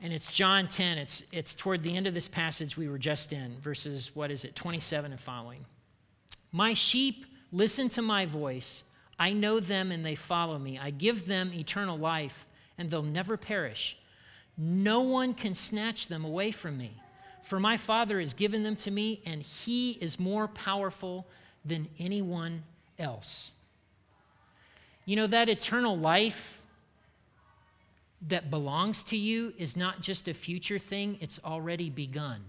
and 0.01 0.13
it's 0.13 0.33
John 0.33 0.67
10. 0.67 0.97
It's, 0.97 1.23
it's 1.31 1.53
toward 1.53 1.83
the 1.83 1.95
end 1.95 2.07
of 2.07 2.13
this 2.13 2.27
passage 2.27 2.77
we 2.77 2.87
were 2.87 2.97
just 2.97 3.33
in, 3.33 3.57
verses, 3.61 4.11
what 4.13 4.31
is 4.31 4.43
it, 4.43 4.55
27 4.55 5.11
and 5.11 5.19
following. 5.19 5.65
My 6.51 6.73
sheep 6.73 7.25
listen 7.51 7.89
to 7.89 8.01
my 8.01 8.25
voice. 8.25 8.83
I 9.17 9.33
know 9.33 9.59
them 9.59 9.91
and 9.91 10.05
they 10.05 10.15
follow 10.15 10.57
me. 10.57 10.77
I 10.77 10.89
give 10.89 11.25
them 11.27 11.53
eternal 11.53 11.97
life, 11.97 12.47
and 12.77 12.89
they'll 12.89 13.01
never 13.01 13.37
perish. 13.37 13.97
No 14.57 15.01
one 15.01 15.33
can 15.33 15.55
snatch 15.55 16.07
them 16.07 16.25
away 16.25 16.51
from 16.51 16.77
me. 16.77 16.91
For 17.43 17.59
my 17.59 17.77
Father 17.77 18.19
has 18.19 18.33
given 18.33 18.63
them 18.63 18.75
to 18.77 18.91
me, 18.91 19.21
and 19.25 19.41
he 19.41 19.91
is 20.01 20.19
more 20.19 20.47
powerful 20.47 21.27
than 21.63 21.87
anyone 21.99 22.63
else. 22.97 23.51
You 25.05 25.15
know, 25.15 25.27
that 25.27 25.49
eternal 25.49 25.97
life 25.97 26.61
that 28.27 28.49
belongs 28.49 29.03
to 29.03 29.17
you 29.17 29.53
is 29.57 29.77
not 29.77 30.01
just 30.01 30.27
a 30.27 30.33
future 30.33 30.79
thing, 30.79 31.17
it's 31.21 31.39
already 31.43 31.89
begun. 31.89 32.41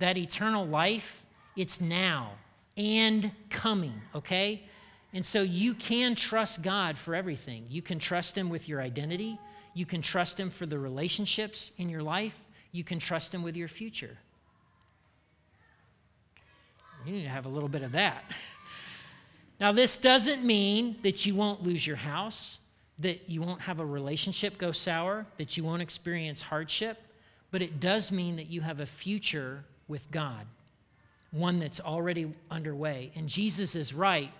That 0.00 0.16
eternal 0.16 0.66
life, 0.66 1.24
it's 1.56 1.80
now 1.80 2.32
and 2.76 3.30
coming, 3.50 4.00
okay? 4.14 4.64
And 5.12 5.24
so 5.24 5.42
you 5.42 5.74
can 5.74 6.16
trust 6.16 6.62
God 6.62 6.98
for 6.98 7.14
everything. 7.14 7.66
You 7.68 7.82
can 7.82 8.00
trust 8.00 8.36
Him 8.36 8.48
with 8.48 8.68
your 8.68 8.80
identity, 8.80 9.38
you 9.72 9.86
can 9.86 10.02
trust 10.02 10.38
Him 10.38 10.50
for 10.50 10.66
the 10.66 10.78
relationships 10.78 11.70
in 11.78 11.88
your 11.88 12.02
life, 12.02 12.44
you 12.72 12.82
can 12.82 12.98
trust 12.98 13.32
Him 13.32 13.42
with 13.42 13.56
your 13.56 13.68
future. 13.68 14.18
You 17.06 17.12
need 17.12 17.22
to 17.22 17.28
have 17.28 17.46
a 17.46 17.50
little 17.50 17.68
bit 17.68 17.82
of 17.82 17.92
that. 17.92 18.24
Now, 19.60 19.70
this 19.70 19.96
doesn't 19.96 20.42
mean 20.42 20.96
that 21.02 21.24
you 21.26 21.34
won't 21.34 21.62
lose 21.62 21.86
your 21.86 21.96
house 21.96 22.58
that 22.98 23.28
you 23.28 23.42
won't 23.42 23.60
have 23.62 23.80
a 23.80 23.86
relationship 23.86 24.56
go 24.58 24.72
sour, 24.72 25.26
that 25.36 25.56
you 25.56 25.64
won't 25.64 25.82
experience 25.82 26.42
hardship, 26.42 26.98
but 27.50 27.60
it 27.62 27.80
does 27.80 28.12
mean 28.12 28.36
that 28.36 28.48
you 28.48 28.60
have 28.60 28.80
a 28.80 28.86
future 28.86 29.64
with 29.88 30.10
God. 30.10 30.46
one 31.34 31.58
that's 31.58 31.80
already 31.80 32.32
underway. 32.50 33.10
And 33.16 33.28
Jesus 33.28 33.74
is 33.74 33.92
right. 33.92 34.30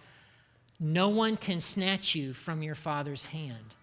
No 0.79 1.09
one 1.09 1.37
can 1.37 1.61
snatch 1.61 2.14
you 2.14 2.33
from 2.33 2.62
your 2.62 2.77
Father's 2.77 3.27
hand. 3.27 3.75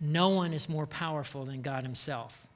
No 0.00 0.30
one 0.30 0.52
is 0.52 0.68
more 0.68 0.86
powerful 0.86 1.44
than 1.44 1.62
God 1.62 1.82
Himself. 1.84 2.46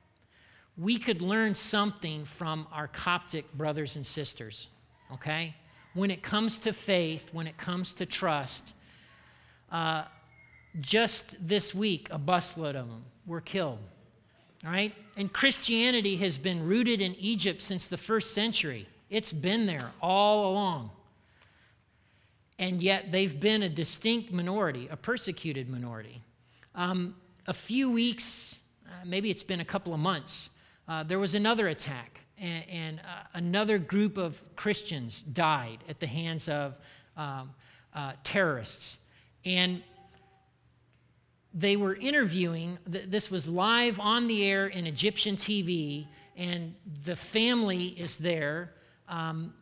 We 0.77 0.99
could 0.99 1.23
learn 1.23 1.55
something 1.55 2.25
from 2.25 2.67
our 2.73 2.88
Coptic 2.88 3.53
brothers 3.53 3.95
and 3.95 4.05
sisters, 4.05 4.69
okay? 5.12 5.55
When 5.93 6.11
it 6.11 6.23
comes 6.23 6.59
to 6.61 6.73
faith, 6.73 7.31
when 7.33 7.47
it 7.47 7.57
comes 7.57 7.93
to 7.95 8.07
trust, 8.07 8.73
uh, 9.71 10.05
just 10.80 11.46
this 11.46 11.74
week, 11.74 12.08
a 12.10 12.18
busload 12.18 12.70
of 12.70 12.88
them 12.88 13.04
were 13.26 13.40
killed. 13.40 13.78
All 14.64 14.70
right? 14.70 14.94
And 15.16 15.32
Christianity 15.32 16.16
has 16.16 16.38
been 16.38 16.66
rooted 16.66 17.00
in 17.00 17.14
Egypt 17.16 17.60
since 17.60 17.87
the 17.87 17.96
first 17.96 18.32
century. 18.32 18.88
It's 19.10 19.32
been 19.32 19.66
there 19.66 19.92
all 20.00 20.50
along. 20.52 20.90
And 22.58 22.82
yet 22.82 23.12
they've 23.12 23.38
been 23.38 23.62
a 23.62 23.68
distinct 23.68 24.32
minority, 24.32 24.88
a 24.90 24.96
persecuted 24.96 25.68
minority. 25.68 26.22
Um, 26.74 27.16
a 27.46 27.52
few 27.52 27.90
weeks, 27.90 28.58
uh, 28.87 29.04
maybe 29.04 29.30
it's 29.30 29.42
been 29.42 29.60
a 29.60 29.64
couple 29.64 29.92
of 29.92 30.00
months, 30.00 30.50
uh, 30.88 31.02
there 31.02 31.18
was 31.18 31.34
another 31.34 31.68
attack, 31.68 32.20
and, 32.38 32.64
and 32.68 33.00
uh, 33.00 33.24
another 33.34 33.78
group 33.78 34.18
of 34.18 34.42
Christians 34.56 35.22
died 35.22 35.78
at 35.88 36.00
the 36.00 36.06
hands 36.06 36.48
of 36.48 36.74
um, 37.16 37.50
uh, 37.94 38.12
terrorists. 38.22 38.98
And 39.44 39.82
they 41.55 41.77
were 41.77 41.95
interviewing, 41.95 42.79
this 42.85 43.31
was 43.31 43.49
live 43.49 44.01
on 44.01 44.27
the 44.27 44.45
air 44.45 44.67
in 44.67 44.88
Egyptian 44.88 45.37
TV, 45.37 46.09
and 46.37 46.75
the 47.05 47.14
family 47.14 47.87
is 47.87 48.17
there. 48.17 48.73
Um, 49.09 49.55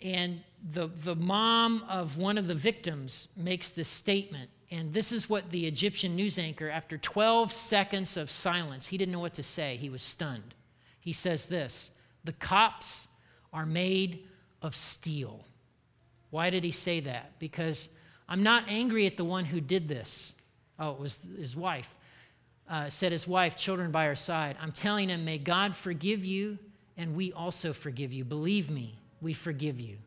and 0.00 0.40
the, 0.72 0.88
the 0.88 1.14
mom 1.14 1.84
of 1.88 2.18
one 2.18 2.38
of 2.38 2.48
the 2.48 2.56
victims 2.56 3.28
makes 3.36 3.70
this 3.70 3.88
statement. 3.88 4.50
And 4.72 4.92
this 4.92 5.12
is 5.12 5.30
what 5.30 5.50
the 5.50 5.66
Egyptian 5.66 6.16
news 6.16 6.38
anchor, 6.38 6.68
after 6.68 6.98
12 6.98 7.52
seconds 7.52 8.16
of 8.16 8.30
silence, 8.30 8.88
he 8.88 8.98
didn't 8.98 9.12
know 9.12 9.20
what 9.20 9.34
to 9.34 9.42
say. 9.44 9.76
He 9.76 9.90
was 9.90 10.02
stunned. 10.02 10.54
He 10.98 11.12
says 11.12 11.46
this 11.46 11.92
The 12.24 12.32
Copts 12.32 13.06
are 13.52 13.66
made 13.66 14.26
of 14.60 14.74
steel. 14.74 15.44
Why 16.30 16.50
did 16.50 16.64
he 16.64 16.70
say 16.70 17.00
that? 17.00 17.38
Because 17.38 17.90
I'm 18.28 18.42
not 18.42 18.64
angry 18.66 19.06
at 19.06 19.16
the 19.16 19.24
one 19.24 19.44
who 19.44 19.60
did 19.60 19.86
this. 19.86 20.32
Oh, 20.78 20.92
it 20.92 20.98
was 20.98 21.18
his 21.36 21.56
wife. 21.56 21.94
Uh, 22.68 22.88
said 22.88 23.12
his 23.12 23.26
wife, 23.26 23.56
children 23.56 23.90
by 23.90 24.06
her 24.06 24.14
side. 24.14 24.56
I'm 24.60 24.72
telling 24.72 25.08
him, 25.08 25.24
may 25.24 25.38
God 25.38 25.76
forgive 25.76 26.24
you, 26.24 26.58
and 26.96 27.14
we 27.14 27.32
also 27.32 27.72
forgive 27.72 28.12
you. 28.12 28.24
Believe 28.24 28.70
me, 28.70 28.98
we 29.20 29.32
forgive 29.32 29.80
you. 29.80 29.98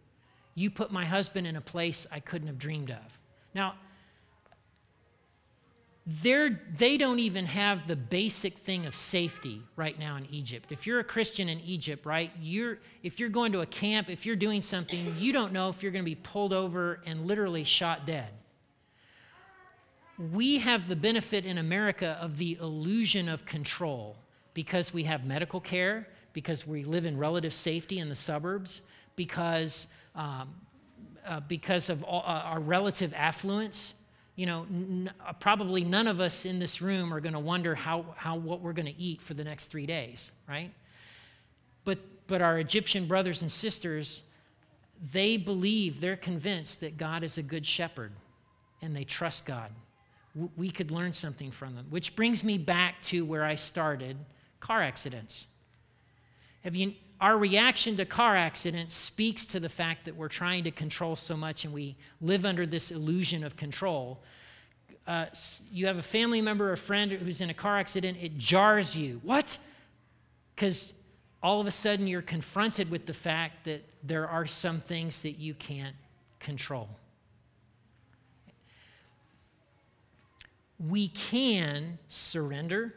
You 0.56 0.70
put 0.70 0.92
my 0.92 1.06
husband 1.06 1.46
in 1.46 1.58
a 1.58 1.62
place 1.62 2.08
I 2.12 2.20
couldn't 2.20 2.48
have 2.48 2.58
dreamed 2.58 2.92
of. 2.92 3.20
Now, 3.54 3.76
they're, 6.08 6.62
they 6.78 6.98
don't 6.98 7.20
even 7.20 7.46
have 7.48 7.88
the 7.88 7.96
basic 7.96 8.54
thing 8.54 8.86
of 8.86 8.96
safety 8.96 9.62
right 9.76 9.98
now 9.98 10.16
in 10.18 10.28
Egypt. 10.32 10.72
If 10.72 10.86
you're 10.86 11.00
a 11.00 11.04
Christian 11.04 11.50
in 11.50 11.60
Egypt, 11.62 12.06
right, 12.06 12.32
you're, 12.40 12.78
if 13.04 13.20
you're 13.20 13.30
going 13.30 13.52
to 13.54 13.62
a 13.62 13.66
camp, 13.66 14.10
if 14.10 14.26
you're 14.26 14.36
doing 14.36 14.62
something, 14.62 15.16
you 15.18 15.34
don't 15.34 15.52
know 15.52 15.68
if 15.70 15.82
you're 15.82 15.92
going 15.92 16.06
to 16.06 16.10
be 16.10 16.16
pulled 16.16 16.54
over 16.54 17.02
and 17.06 17.26
literally 17.26 17.64
shot 17.64 18.06
dead 18.06 18.30
we 20.18 20.60
have 20.60 20.88
the 20.88 20.96
benefit 20.96 21.46
in 21.46 21.58
America 21.58 22.18
of 22.22 22.38
the 22.38 22.58
illusion 22.62 23.28
of 23.28 23.46
control 23.46 24.16
because 24.54 24.94
we 24.94 25.04
have 25.04 25.26
medical 25.26 25.60
care, 25.60 26.08
because 26.32 26.66
we 26.66 26.84
live 26.84 27.06
in 27.06 27.18
relative 27.18 27.54
safety 27.54 28.00
in 28.00 28.08
the 28.08 28.16
suburbs, 28.16 28.82
because, 29.16 29.88
um, 30.16 30.54
uh, 31.26 31.42
because 31.42 31.90
of 31.90 32.04
all, 32.04 32.22
uh, 32.22 32.44
our 32.46 32.60
relative 32.60 33.14
affluence. 33.14 33.94
You 34.38 34.46
know, 34.46 34.66
n- 34.70 35.12
uh, 35.26 35.34
probably 35.34 35.84
none 35.84 36.08
of 36.08 36.20
us 36.22 36.46
in 36.46 36.60
this 36.60 36.82
room 36.82 37.14
are 37.14 37.20
going 37.20 37.34
to 37.34 37.40
wonder 37.40 37.76
how, 37.76 38.06
how 38.16 38.36
what 38.38 38.62
we're 38.62 38.74
going 38.74 38.86
to 38.94 39.00
eat 39.00 39.22
for 39.22 39.34
the 39.34 39.44
next 39.44 39.66
three 39.66 39.86
days, 39.86 40.32
right? 40.48 40.72
But, 41.84 42.00
but 42.28 42.42
our 42.42 42.58
Egyptian 42.60 43.06
brothers 43.06 43.42
and 43.42 43.52
sisters, 43.52 44.24
they 45.14 45.38
believe, 45.38 46.00
they're 46.00 46.18
convinced 46.18 46.80
that 46.82 46.98
God 46.98 47.24
is 47.24 47.38
a 47.38 47.44
good 47.44 47.66
shepherd, 47.66 48.12
and 48.82 48.96
they 48.96 49.04
trust 49.04 49.46
God 49.46 49.72
we 50.56 50.70
could 50.70 50.92
learn 50.92 51.14
something 51.14 51.52
from 51.52 51.76
them. 51.76 51.88
Which 51.90 52.16
brings 52.16 52.44
me 52.44 52.58
back 52.58 53.02
to 53.04 53.26
where 53.26 53.44
I 53.44 53.56
started 53.56 54.18
car 54.60 54.82
accidents. 54.82 55.48
Have 56.64 56.76
you, 56.76 56.94
our 57.22 57.38
reaction 57.38 57.96
to 57.98 58.06
car 58.06 58.36
accidents 58.36 58.94
speaks 58.94 59.46
to 59.48 59.60
the 59.60 59.70
fact 59.70 60.06
that 60.06 60.16
we're 60.16 60.28
trying 60.28 60.64
to 60.66 60.72
control 60.72 61.16
so 61.16 61.38
much 61.38 61.64
and 61.64 61.74
we 61.74 61.96
live 62.20 62.46
under 62.46 62.66
this 62.66 62.92
illusion 62.92 63.44
of 63.44 63.56
control. 63.56 64.22
Uh, 65.08 65.28
you 65.72 65.88
have 65.88 65.98
a 65.98 66.04
family 66.04 66.42
member 66.42 66.70
or 66.70 66.74
a 66.74 66.78
friend 66.78 67.12
who's 67.12 67.40
in 67.40 67.50
a 67.50 67.54
car 67.54 67.78
accident, 67.78 68.18
it 68.20 68.38
jars 68.38 68.96
you. 68.96 69.22
What? 69.24 69.58
Because 70.56 70.94
all 71.42 71.62
of 71.62 71.68
a 71.68 71.72
sudden 71.72 72.08
you're 72.08 72.24
confronted 72.24 72.90
with 72.90 73.06
the 73.06 73.14
fact 73.14 73.66
that 73.66 73.84
there 74.04 74.28
are 74.28 74.46
some 74.46 74.82
things 74.82 75.22
that 75.22 75.38
you 75.38 75.54
can't 75.54 75.96
control. 76.40 76.90
We 80.80 81.08
can 81.08 81.98
surrender. 82.08 82.96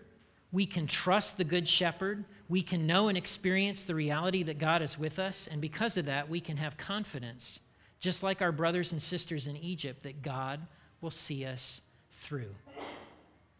We 0.50 0.66
can 0.66 0.86
trust 0.86 1.36
the 1.36 1.44
Good 1.44 1.68
Shepherd. 1.68 2.24
We 2.48 2.62
can 2.62 2.86
know 2.86 3.08
and 3.08 3.18
experience 3.18 3.82
the 3.82 3.94
reality 3.94 4.42
that 4.44 4.58
God 4.58 4.82
is 4.82 4.98
with 4.98 5.18
us. 5.18 5.46
And 5.50 5.60
because 5.60 5.96
of 5.96 6.06
that, 6.06 6.28
we 6.28 6.40
can 6.40 6.56
have 6.56 6.76
confidence, 6.76 7.60
just 8.00 8.22
like 8.22 8.40
our 8.40 8.52
brothers 8.52 8.92
and 8.92 9.02
sisters 9.02 9.46
in 9.46 9.56
Egypt, 9.56 10.02
that 10.04 10.22
God 10.22 10.60
will 11.00 11.10
see 11.10 11.44
us 11.44 11.82
through. 12.10 12.54